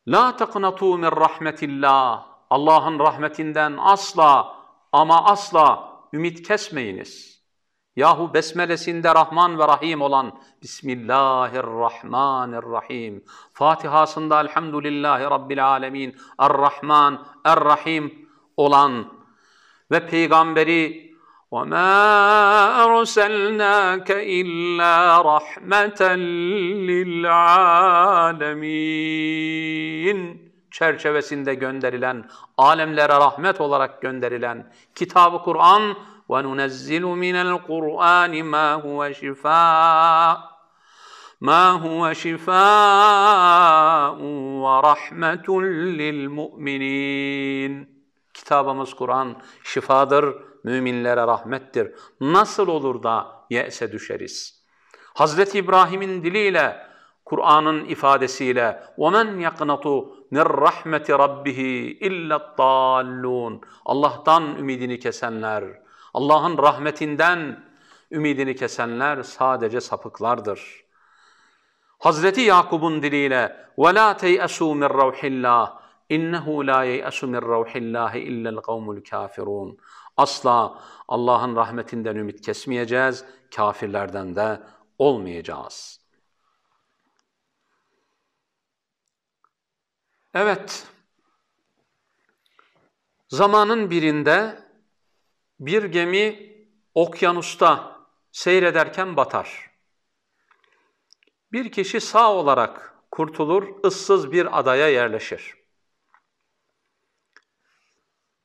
La 0.09 0.37
taqnatu 0.37 0.99
min 0.99 1.11
rahmetillah. 1.11 2.27
Allah'ın 2.51 2.99
rahmetinden 2.99 3.77
asla 3.79 4.57
ama 4.93 5.25
asla 5.25 5.93
ümit 6.13 6.49
kesmeyiniz. 6.49 7.34
Yahu 7.96 8.34
besmelesinde 8.34 9.16
Rahman 9.16 9.60
ve 9.60 9.68
Rahim 9.68 10.02
olan 10.02 10.40
Bismillahirrahmanirrahim. 10.62 13.24
Fatihasında 13.54 14.42
Elhamdülillahi 14.42 15.24
Rabbil 15.24 15.68
Alemin. 15.68 16.16
Er-Rahman, 16.40 17.28
Er-Rahim 17.46 18.30
olan 18.58 19.14
ve 19.92 20.08
peygamberi 20.08 21.10
وما 21.52 22.86
أرسلناك 22.86 24.12
إلا 24.12 25.22
رحمة 25.32 26.02
للعالمين 26.90 28.60
çerçevesinde 30.72 31.54
gönderilen, 31.54 32.30
alemlere 32.58 33.14
rahmet 33.14 33.62
olarak 33.62 34.02
gönderilen 34.02 34.72
kitabı 34.96 35.38
Kur'an 35.38 35.98
ve 36.30 36.44
nunezzilu 36.44 37.16
minel 37.16 37.62
Kur'an 37.68 38.46
ma 38.46 38.82
huve 38.84 39.14
şifaa 39.14 40.50
ma 41.40 41.82
huve 41.84 42.16
şifaa 42.16 43.40
ve 44.18 44.88
rahmetun 44.90 45.64
lil 45.64 46.28
mu'minin. 46.30 48.00
Kitabımız 48.34 48.94
Kur'an 48.94 49.42
şifadır, 49.64 50.36
müminlere 50.64 51.28
rahmettir. 51.28 51.92
Nasıl 52.22 52.68
olur 52.68 53.04
da 53.04 53.28
yese 53.50 53.92
düşeriz? 53.92 54.64
Hazreti 55.14 55.58
İbrahim'in 55.58 56.24
diliyle, 56.24 56.90
Kur'an'ın 57.26 57.86
ifadesiyle 57.86 58.84
وَمَنْ 58.98 59.48
يَقْنَطُ 59.48 59.86
مِنْ 60.32 60.46
رَحْمَةِ 60.68 61.08
رَبِّهِ 61.24 61.60
اِلَّا 62.02 62.36
الضَّالُّونَ 62.36 63.62
Allah'tan 63.86 64.56
ümidini 64.56 65.00
kesenler, 65.00 65.64
Allah'ın 66.14 66.58
rahmetinden 66.58 67.64
ümidini 68.12 68.56
kesenler 68.56 69.24
sadece 69.24 69.82
sapıklardır. 69.82 70.84
Hazreti 72.00 72.42
Yakub'un 72.42 73.04
diliyle 73.04 73.70
وَلَا 73.78 74.18
تَيْأَسُوا 74.18 74.74
مِنْ 74.82 74.90
رَوْحِ 75.02 75.20
اللّٰهِ 75.34 75.80
اِنَّهُ 76.16 76.46
لَا 76.70 76.80
يَيْأَسُ 76.92 77.18
مِنْ 77.34 77.42
رَوْحِ 77.56 77.72
اللّٰهِ 77.84 78.14
اِلَّا 78.30 78.50
الْقَوْمُ 78.56 78.86
الْكَافِرُونَ 78.98 79.78
Asla 80.18 80.82
Allah'ın 81.08 81.56
rahmetinden 81.56 82.16
ümit 82.16 82.42
kesmeyeceğiz, 82.42 83.26
kafirlerden 83.56 84.36
de 84.36 84.62
olmayacağız. 84.98 86.00
Evet, 90.34 90.88
zamanın 93.28 93.90
birinde 93.90 94.63
bir 95.61 95.85
gemi 95.85 96.55
okyanusta 96.95 98.01
seyrederken 98.33 99.17
batar. 99.17 99.71
Bir 101.53 101.73
kişi 101.73 102.01
sağ 102.01 102.33
olarak 102.33 102.95
kurtulur, 103.11 103.85
ıssız 103.85 104.33
bir 104.33 104.59
adaya 104.59 104.89
yerleşir. 104.89 105.55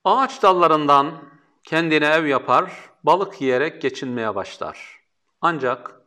Ağaç 0.03 0.43
dallarından 0.43 1.30
kendine 1.64 2.05
ev 2.05 2.26
yapar, 2.26 2.89
balık 3.03 3.41
yiyerek 3.41 3.82
geçinmeye 3.82 4.36
başlar. 4.36 4.99
Ancak 5.41 6.01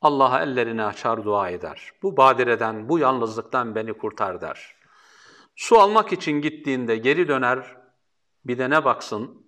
Allah'a 0.00 0.42
ellerini 0.42 0.84
açar 0.84 1.24
dua 1.24 1.50
eder. 1.50 1.92
Bu 2.02 2.16
badireden, 2.16 2.88
bu 2.88 2.98
yalnızlıktan 2.98 3.74
beni 3.74 3.92
kurtar 3.92 4.40
der. 4.40 4.76
Su 5.56 5.78
almak 5.78 6.12
için 6.12 6.32
gittiğinde 6.32 6.96
geri 6.96 7.28
döner, 7.28 7.76
bir 8.44 8.58
de 8.58 8.70
ne 8.70 8.84
baksın, 8.84 9.45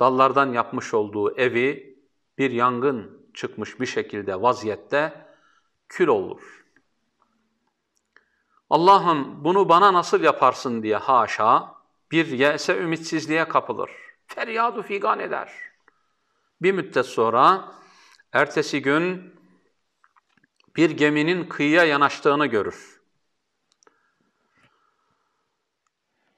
dallardan 0.00 0.52
yapmış 0.52 0.94
olduğu 0.94 1.36
evi 1.36 1.98
bir 2.38 2.50
yangın 2.50 3.28
çıkmış 3.34 3.80
bir 3.80 3.86
şekilde 3.86 4.42
vaziyette 4.42 5.26
kül 5.88 6.08
olur. 6.08 6.64
Allah'ım 8.70 9.44
bunu 9.44 9.68
bana 9.68 9.92
nasıl 9.92 10.22
yaparsın 10.22 10.82
diye 10.82 10.96
haşa 10.96 11.74
bir 12.10 12.26
yese 12.26 12.78
ümitsizliğe 12.78 13.48
kapılır. 13.48 13.90
Feryadu 14.26 14.82
figan 14.82 15.20
eder. 15.20 15.52
Bir 16.62 16.72
müddet 16.72 17.06
sonra 17.06 17.72
ertesi 18.32 18.82
gün 18.82 19.34
bir 20.76 20.90
geminin 20.90 21.48
kıyıya 21.48 21.84
yanaştığını 21.84 22.46
görür. 22.46 23.00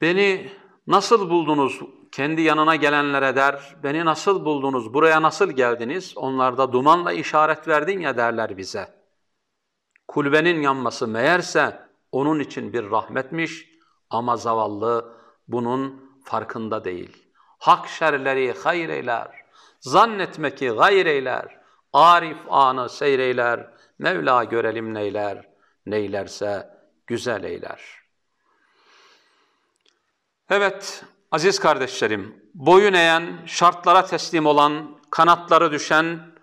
Beni 0.00 0.52
nasıl 0.86 1.30
buldunuz? 1.30 1.80
Kendi 2.14 2.42
yanına 2.42 2.76
gelenlere 2.76 3.36
der, 3.36 3.76
beni 3.82 4.04
nasıl 4.04 4.44
buldunuz, 4.44 4.94
buraya 4.94 5.22
nasıl 5.22 5.50
geldiniz? 5.50 6.16
Onlar 6.16 6.58
da 6.58 6.72
dumanla 6.72 7.12
işaret 7.12 7.68
verdin 7.68 8.00
ya 8.00 8.16
derler 8.16 8.56
bize. 8.56 8.94
Kulbenin 10.08 10.60
yanması 10.60 11.08
meğerse 11.08 11.88
onun 12.12 12.40
için 12.40 12.72
bir 12.72 12.90
rahmetmiş 12.90 13.68
ama 14.10 14.36
zavallı 14.36 15.16
bunun 15.48 16.10
farkında 16.24 16.84
değil. 16.84 17.26
Hak 17.58 17.88
şerleri 17.88 18.54
hayır 18.64 18.88
eyler, 18.88 19.44
zannetme 19.80 20.54
ki 20.54 20.68
gayr 20.68 21.06
eyler, 21.06 21.60
arif 21.92 22.38
anı 22.48 22.88
seyreyler, 22.88 23.74
Mevla 23.98 24.44
görelim 24.44 24.94
neyler, 24.94 25.48
neylerse 25.86 26.70
güzel 27.06 27.44
eyler.'' 27.44 28.04
Evet 30.50 31.04
aziz 31.34 31.58
kardeşlerim, 31.58 32.50
boyun 32.54 32.92
eğen, 32.92 33.42
şartlara 33.46 34.06
teslim 34.06 34.46
olan, 34.46 35.00
kanatları 35.10 35.72
düşen 35.72 36.34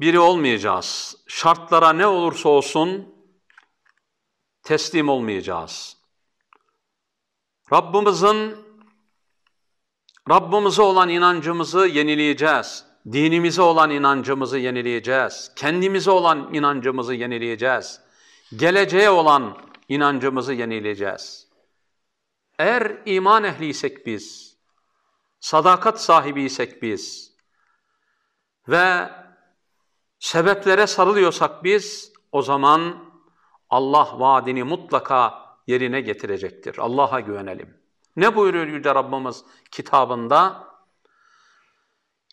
biri 0.00 0.18
olmayacağız. 0.18 1.16
Şartlara 1.26 1.92
ne 1.92 2.06
olursa 2.06 2.48
olsun 2.48 3.14
teslim 4.62 5.08
olmayacağız. 5.08 5.96
Rabbimizin 7.72 8.56
Rabbimize 10.30 10.82
olan 10.82 11.08
inancımızı 11.08 11.86
yenileyeceğiz. 11.86 12.84
Dinimize 13.12 13.62
olan 13.62 13.90
inancımızı 13.90 14.58
yenileyeceğiz. 14.58 15.52
Kendimize 15.56 16.10
olan 16.10 16.54
inancımızı 16.54 17.14
yenileyeceğiz. 17.14 18.00
Geleceğe 18.56 19.10
olan 19.10 19.58
inancımızı 19.88 20.52
yenileyeceğiz. 20.52 21.53
Eğer 22.58 23.02
iman 23.06 23.44
ehliysek 23.44 24.06
biz, 24.06 24.56
sadakat 25.40 26.02
sahibiysek 26.02 26.82
biz 26.82 27.34
ve 28.68 29.10
sebeplere 30.18 30.86
sarılıyorsak 30.86 31.64
biz, 31.64 32.12
o 32.32 32.42
zaman 32.42 33.04
Allah 33.70 34.20
vaadini 34.20 34.64
mutlaka 34.64 35.44
yerine 35.66 36.00
getirecektir. 36.00 36.78
Allah'a 36.78 37.20
güvenelim. 37.20 37.76
Ne 38.16 38.36
buyuruyor 38.36 38.66
Yüce 38.66 38.94
Rabbimiz 38.94 39.44
kitabında? 39.70 40.64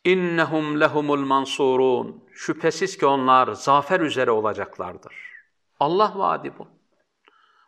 İnnehum 0.03 0.79
lehumul 0.79 1.19
mansurun. 1.25 2.23
Şüphesiz 2.33 2.97
ki 2.97 3.05
onlar 3.05 3.51
zafer 3.53 3.99
üzere 3.99 4.31
olacaklardır. 4.31 5.15
Allah 5.79 6.13
vaadi 6.15 6.53
bu. 6.59 6.67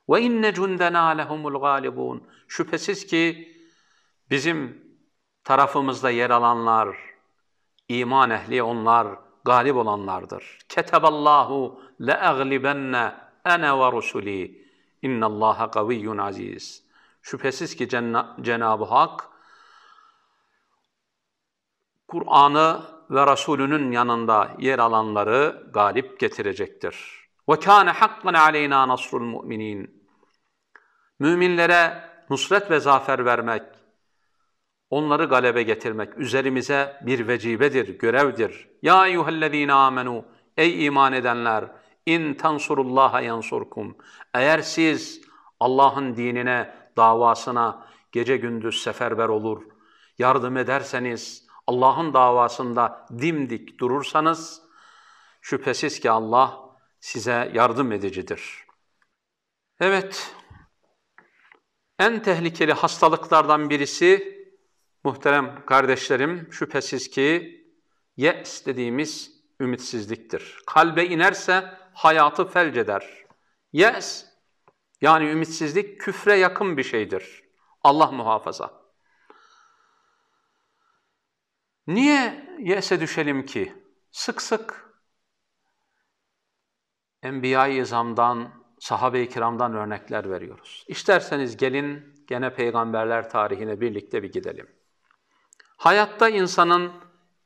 Ve 0.09 0.21
inne 0.21 0.53
cundena 0.53 1.07
lehumul 1.07 1.61
galibun. 1.61 2.27
Şüphesiz 2.53 3.07
ki 3.07 3.53
bizim 4.29 4.83
tarafımızda 5.43 6.09
yer 6.09 6.29
alanlar, 6.29 6.97
iman 7.89 8.29
ehli 8.29 8.63
onlar, 8.63 9.07
galip 9.45 9.75
olanlardır. 9.75 10.59
Keteballahu 10.69 11.81
le'aglibenne 12.01 13.15
ene 13.45 13.79
ve 13.79 13.91
rusuli. 13.91 14.63
İnnallaha 15.01 15.71
kaviyyun 15.71 16.17
aziz. 16.17 16.83
Şüphesiz 17.21 17.75
ki 17.75 17.89
Cenab-ı 18.41 18.85
Hak 18.85 19.29
Kur'an'ı 22.07 22.81
ve 23.09 23.31
Resulünün 23.31 23.91
yanında 23.91 24.55
yer 24.59 24.79
alanları 24.79 25.69
galip 25.73 26.19
getirecektir. 26.19 27.27
Kâne 27.61 27.91
hakkan 27.91 28.33
aleyna 28.33 28.87
nasrul 28.87 29.23
mu'minin. 29.23 30.07
Müminlere 31.19 32.12
nusret 32.33 32.71
ve 32.71 32.79
zafer 32.79 33.25
vermek, 33.25 33.63
onları 34.89 35.25
galebe 35.25 35.63
getirmek 35.63 36.17
üzerimize 36.17 36.99
bir 37.01 37.27
vecibedir, 37.27 37.99
görevdir. 37.99 38.69
Ya 38.81 39.07
eyyühellezîne 39.07 39.73
amenu, 39.73 40.25
ey 40.57 40.85
iman 40.85 41.13
edenler, 41.13 41.65
in 42.05 42.33
tansurullaha 42.33 43.21
yansurkum. 43.21 43.97
Eğer 44.33 44.59
siz 44.59 45.21
Allah'ın 45.59 46.15
dinine, 46.15 46.75
davasına 46.97 47.87
gece 48.11 48.37
gündüz 48.37 48.81
seferber 48.81 49.29
olur, 49.29 49.63
yardım 50.17 50.57
ederseniz, 50.57 51.47
Allah'ın 51.67 52.13
davasında 52.13 53.05
dimdik 53.19 53.79
durursanız, 53.79 54.61
şüphesiz 55.41 55.99
ki 55.99 56.11
Allah 56.11 56.59
size 56.99 57.51
yardım 57.53 57.91
edicidir. 57.91 58.65
Evet, 59.79 60.35
en 62.03 62.21
tehlikeli 62.21 62.73
hastalıklardan 62.73 63.69
birisi 63.69 64.37
muhterem 65.03 65.65
kardeşlerim 65.65 66.53
şüphesiz 66.53 67.09
ki 67.09 67.57
yes 68.17 68.65
dediğimiz 68.65 69.31
ümitsizliktir. 69.59 70.57
Kalbe 70.67 71.05
inerse 71.05 71.79
hayatı 71.93 72.47
felç 72.47 72.77
eder. 72.77 73.25
Yes 73.73 74.25
yani 75.01 75.29
ümitsizlik 75.29 76.01
küfre 76.01 76.35
yakın 76.35 76.77
bir 76.77 76.83
şeydir. 76.83 77.43
Allah 77.81 78.11
muhafaza. 78.11 78.83
Niye 81.87 82.49
yese 82.59 82.99
düşelim 82.99 83.45
ki? 83.45 83.73
Sık 84.11 84.41
sık 84.41 84.93
Enbiya-i 87.21 87.81
İzam'dan, 87.81 88.62
sahabe-i 88.83 89.29
kiramdan 89.29 89.73
örnekler 89.73 90.29
veriyoruz. 90.29 90.85
İsterseniz 90.87 91.57
gelin 91.57 92.23
gene 92.27 92.53
peygamberler 92.53 93.29
tarihine 93.29 93.81
birlikte 93.81 94.23
bir 94.23 94.31
gidelim. 94.31 94.67
Hayatta 95.77 96.29
insanın 96.29 96.91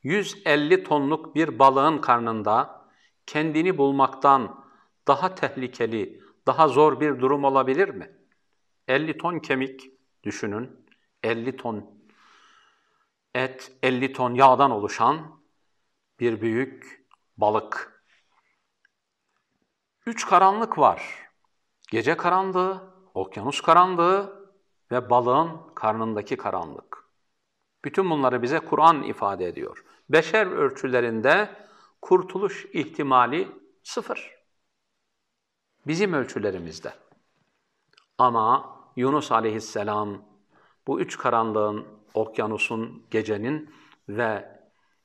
150 0.02 0.84
tonluk 0.84 1.34
bir 1.34 1.58
balığın 1.58 1.98
karnında 1.98 2.84
kendini 3.26 3.78
bulmaktan 3.78 4.64
daha 5.08 5.34
tehlikeli, 5.34 6.20
daha 6.46 6.68
zor 6.68 7.00
bir 7.00 7.20
durum 7.20 7.44
olabilir 7.44 7.88
mi? 7.88 8.16
50 8.88 9.18
ton 9.18 9.38
kemik 9.38 9.90
düşünün, 10.22 10.86
50 11.22 11.56
ton 11.56 11.90
et, 13.34 13.72
50 13.82 14.12
ton 14.12 14.34
yağdan 14.34 14.70
oluşan 14.70 15.40
bir 16.20 16.40
büyük 16.40 17.06
balık. 17.36 18.02
Üç 20.06 20.26
karanlık 20.26 20.78
var. 20.78 21.27
Gece 21.90 22.16
karanlığı, 22.16 22.82
okyanus 23.14 23.60
karanlığı 23.60 24.48
ve 24.90 25.10
balığın 25.10 25.50
karnındaki 25.74 26.36
karanlık. 26.36 27.04
Bütün 27.84 28.10
bunları 28.10 28.42
bize 28.42 28.58
Kur'an 28.58 29.02
ifade 29.02 29.46
ediyor. 29.46 29.84
Beşer 30.08 30.46
ölçülerinde 30.46 31.50
kurtuluş 32.02 32.66
ihtimali 32.72 33.48
sıfır. 33.82 34.38
Bizim 35.86 36.12
ölçülerimizde. 36.12 36.92
Ama 38.18 38.76
Yunus 38.96 39.32
aleyhisselam 39.32 40.22
bu 40.86 41.00
üç 41.00 41.18
karanlığın, 41.18 41.86
okyanusun, 42.14 43.06
gecenin 43.10 43.74
ve 44.08 44.60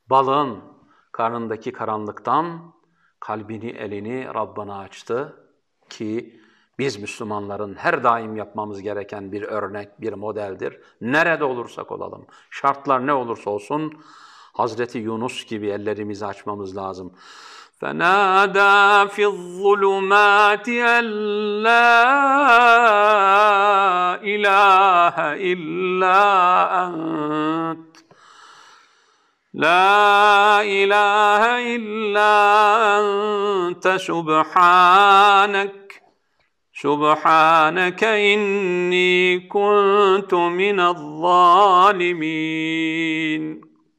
balığın 0.09 0.63
karnındaki 1.11 1.71
karanlıktan 1.71 2.73
kalbini, 3.19 3.69
elini 3.69 4.25
Rabbana 4.25 4.77
açtı 4.77 5.47
ki 5.89 6.43
biz 6.82 6.97
Müslümanların 6.97 7.74
her 7.74 8.05
daim 8.05 8.36
yapmamız 8.36 8.82
gereken 8.82 9.32
bir 9.32 9.43
örnek, 9.43 10.01
bir 10.01 10.12
modeldir. 10.12 10.80
Nerede 11.01 11.45
olursak 11.45 11.93
olalım, 11.93 12.26
şartlar 12.51 13.07
ne 13.07 13.12
olursa 13.12 13.51
olsun 13.51 13.93
Hazreti 14.53 14.99
Yunus 14.99 15.47
gibi 15.47 15.66
ellerimizi 15.66 16.26
açmamız 16.26 16.76
lazım. 16.76 17.12
فنادى 17.80 19.09
في 19.14 19.26
الظلمات 19.26 20.68
أن 20.68 21.05
لا 21.62 21.95
إله 24.34 25.16
إلا 25.53 26.18
أنت 26.86 27.97
لا 29.55 30.62
إله 30.62 31.43
إلا 31.76 32.34
أنت 33.01 33.89
سبحانك 34.11 35.82
سبحانك 36.82 38.05
إني 38.05 39.41
كنت 39.41 40.34
من 40.34 40.80
الظالمين 40.93 42.49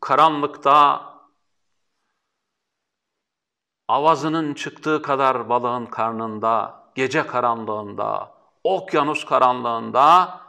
Karanlıkta 0.02 1.10
avazının 3.88 4.54
çıktığı 4.54 5.02
kadar 5.02 5.50
balığın 5.50 5.86
karnında, 5.86 6.84
gece 6.96 7.28
karanlığında, 7.28 8.32
okyanus 8.64 9.26
karanlığında 9.26 10.40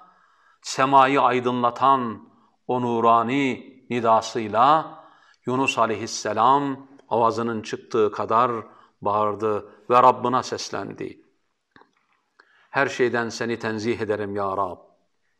semayı 0.62 1.20
aydınlatan 1.20 2.28
o 2.66 2.82
nurani 2.82 3.84
nidasıyla 3.90 4.98
Yunus 5.46 5.78
aleyhisselam 5.78 6.86
avazının 7.08 7.62
çıktığı 7.62 8.12
kadar 8.12 8.50
bağırdı 9.02 9.68
ve 9.90 10.02
Rabbına 10.02 10.42
seslendi. 10.42 11.23
Her 12.75 12.87
şeyden 12.87 13.29
seni 13.29 13.59
tenzih 13.59 13.99
ederim 13.99 14.35
ya 14.35 14.57
Rab 14.57 14.77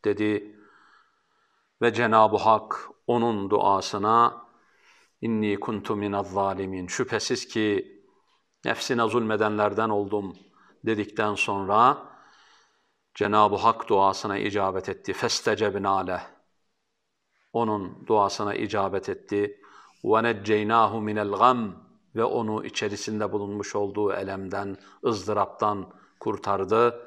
dedi 0.05 0.59
ve 1.81 1.93
Cenab-ı 1.93 2.38
Hak 2.38 2.89
onun 3.07 3.49
duasına 3.49 4.45
İnni 5.21 5.59
kuntu 5.59 5.95
minez 5.95 6.33
zalimin. 6.33 6.88
Şüphesiz 6.88 7.47
ki 7.47 8.01
nefsine 8.65 9.07
zulmedenlerden 9.07 9.89
oldum 9.89 10.33
dedikten 10.86 11.36
sonra 11.36 11.97
Cenab-ı 13.15 13.55
Hak 13.55 13.89
duasına 13.89 14.38
icabet 14.38 14.89
etti. 14.89 15.13
Festecebna 15.13 15.97
leh. 15.97 16.21
Onun 17.53 18.07
duasına 18.07 18.55
icabet 18.55 19.09
etti. 19.09 19.61
Necceynahu 20.03 21.01
minel 21.01 21.31
gam 21.31 21.75
ve 22.15 22.23
onu 22.23 22.65
içerisinde 22.65 23.31
bulunmuş 23.31 23.75
olduğu 23.75 24.13
elemden, 24.13 24.77
ızdıraptan 25.05 25.93
kurtardı. 26.19 27.05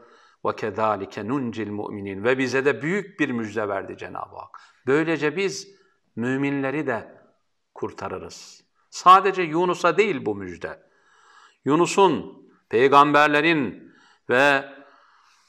Kezalike 0.57 1.29
nuncil 1.29 1.69
müminin 1.69 2.25
ve 2.25 2.39
bize 2.39 2.65
de 2.65 2.83
büyük 2.83 3.21
bir 3.21 3.31
müjde 3.31 3.69
verdi 3.69 3.97
Cenab-ı 3.97 4.37
Hak. 4.37 4.61
Böylece 4.87 5.37
biz 5.37 5.69
müminleri 6.17 6.87
de 6.87 7.23
kurtarırız. 7.75 8.65
Sadece 8.91 9.43
Yunus'a 9.43 9.97
değil 9.97 10.27
bu 10.27 10.35
müjde. 10.35 10.83
Yunus'un, 11.65 12.43
peygamberlerin 12.69 13.93
ve 14.31 14.65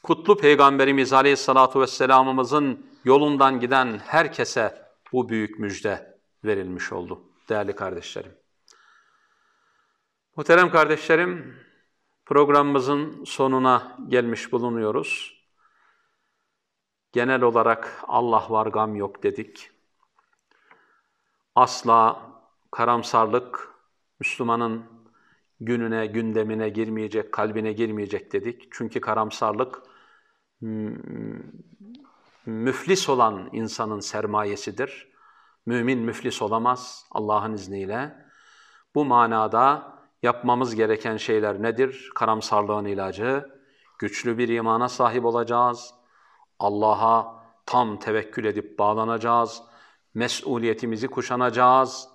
kutlu 0.03 0.37
peygamberimiz 0.37 1.13
Aleyhissalatu 1.13 1.81
vesselamımızın 1.81 2.85
yolundan 3.03 3.59
giden 3.59 3.99
herkese 4.05 4.89
bu 5.13 5.29
büyük 5.29 5.59
müjde 5.59 6.19
verilmiş 6.43 6.91
oldu 6.91 7.23
değerli 7.49 7.75
kardeşlerim. 7.75 8.31
Muhterem 10.35 10.71
kardeşlerim, 10.71 11.59
programımızın 12.29 13.23
sonuna 13.23 13.97
gelmiş 14.07 14.51
bulunuyoruz. 14.51 15.39
Genel 17.11 17.41
olarak 17.41 18.03
Allah 18.07 18.45
var 18.49 18.67
gam 18.67 18.95
yok 18.95 19.23
dedik. 19.23 19.71
Asla 21.55 22.21
karamsarlık 22.71 23.75
Müslümanın 24.19 24.85
gününe, 25.59 26.05
gündemine 26.05 26.69
girmeyecek, 26.69 27.31
kalbine 27.31 27.73
girmeyecek 27.73 28.33
dedik. 28.33 28.67
Çünkü 28.71 29.01
karamsarlık 29.01 29.81
müflis 32.45 33.09
olan 33.09 33.49
insanın 33.51 33.99
sermayesidir. 33.99 35.07
Mümin 35.65 35.99
müflis 35.99 36.41
olamaz 36.41 37.05
Allah'ın 37.11 37.53
izniyle. 37.53 38.25
Bu 38.95 39.05
manada 39.05 39.98
yapmamız 40.23 40.75
gereken 40.75 41.17
şeyler 41.17 41.61
nedir? 41.61 42.09
Karamsarlığın 42.15 42.85
ilacı, 42.85 43.49
güçlü 43.99 44.37
bir 44.37 44.47
imana 44.47 44.89
sahip 44.89 45.25
olacağız. 45.25 45.93
Allah'a 46.59 47.43
tam 47.65 47.99
tevekkül 47.99 48.45
edip 48.45 48.79
bağlanacağız 48.79 49.63
mesuliyetimizi 50.13 51.07
kuşanacağız. 51.07 52.07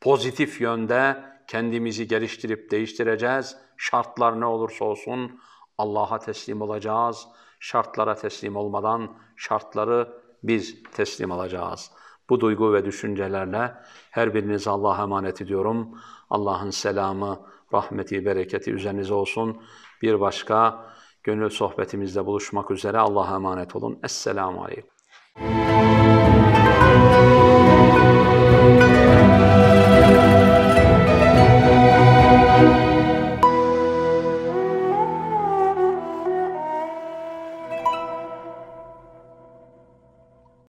Pozitif 0.00 0.60
yönde 0.60 1.24
kendimizi 1.48 2.08
geliştirip 2.08 2.70
değiştireceğiz. 2.70 3.56
Şartlar 3.76 4.40
ne 4.40 4.46
olursa 4.46 4.84
olsun 4.84 5.40
Allah'a 5.78 6.18
teslim 6.18 6.60
olacağız. 6.60 7.28
Şartlara 7.60 8.14
teslim 8.14 8.56
olmadan 8.56 9.16
şartları 9.36 10.22
biz 10.42 10.82
teslim 10.82 11.32
alacağız. 11.32 11.90
Bu 12.30 12.40
duygu 12.40 12.72
ve 12.72 12.84
düşüncelerle 12.84 13.74
her 14.10 14.34
birinize 14.34 14.70
Allah'a 14.70 15.02
emanet 15.02 15.42
ediyorum. 15.42 15.98
Allah'ın 16.30 16.70
selamı, 16.70 17.40
rahmeti, 17.74 18.24
bereketi 18.24 18.72
üzerinize 18.72 19.14
olsun. 19.14 19.62
Bir 20.02 20.20
başka 20.20 20.86
gönül 21.22 21.50
sohbetimizde 21.50 22.26
buluşmak 22.26 22.70
üzere 22.70 22.98
Allah'a 22.98 23.34
emanet 23.34 23.76
olun. 23.76 23.98
Esselamu 24.04 24.64
Aleyküm. 24.64 24.92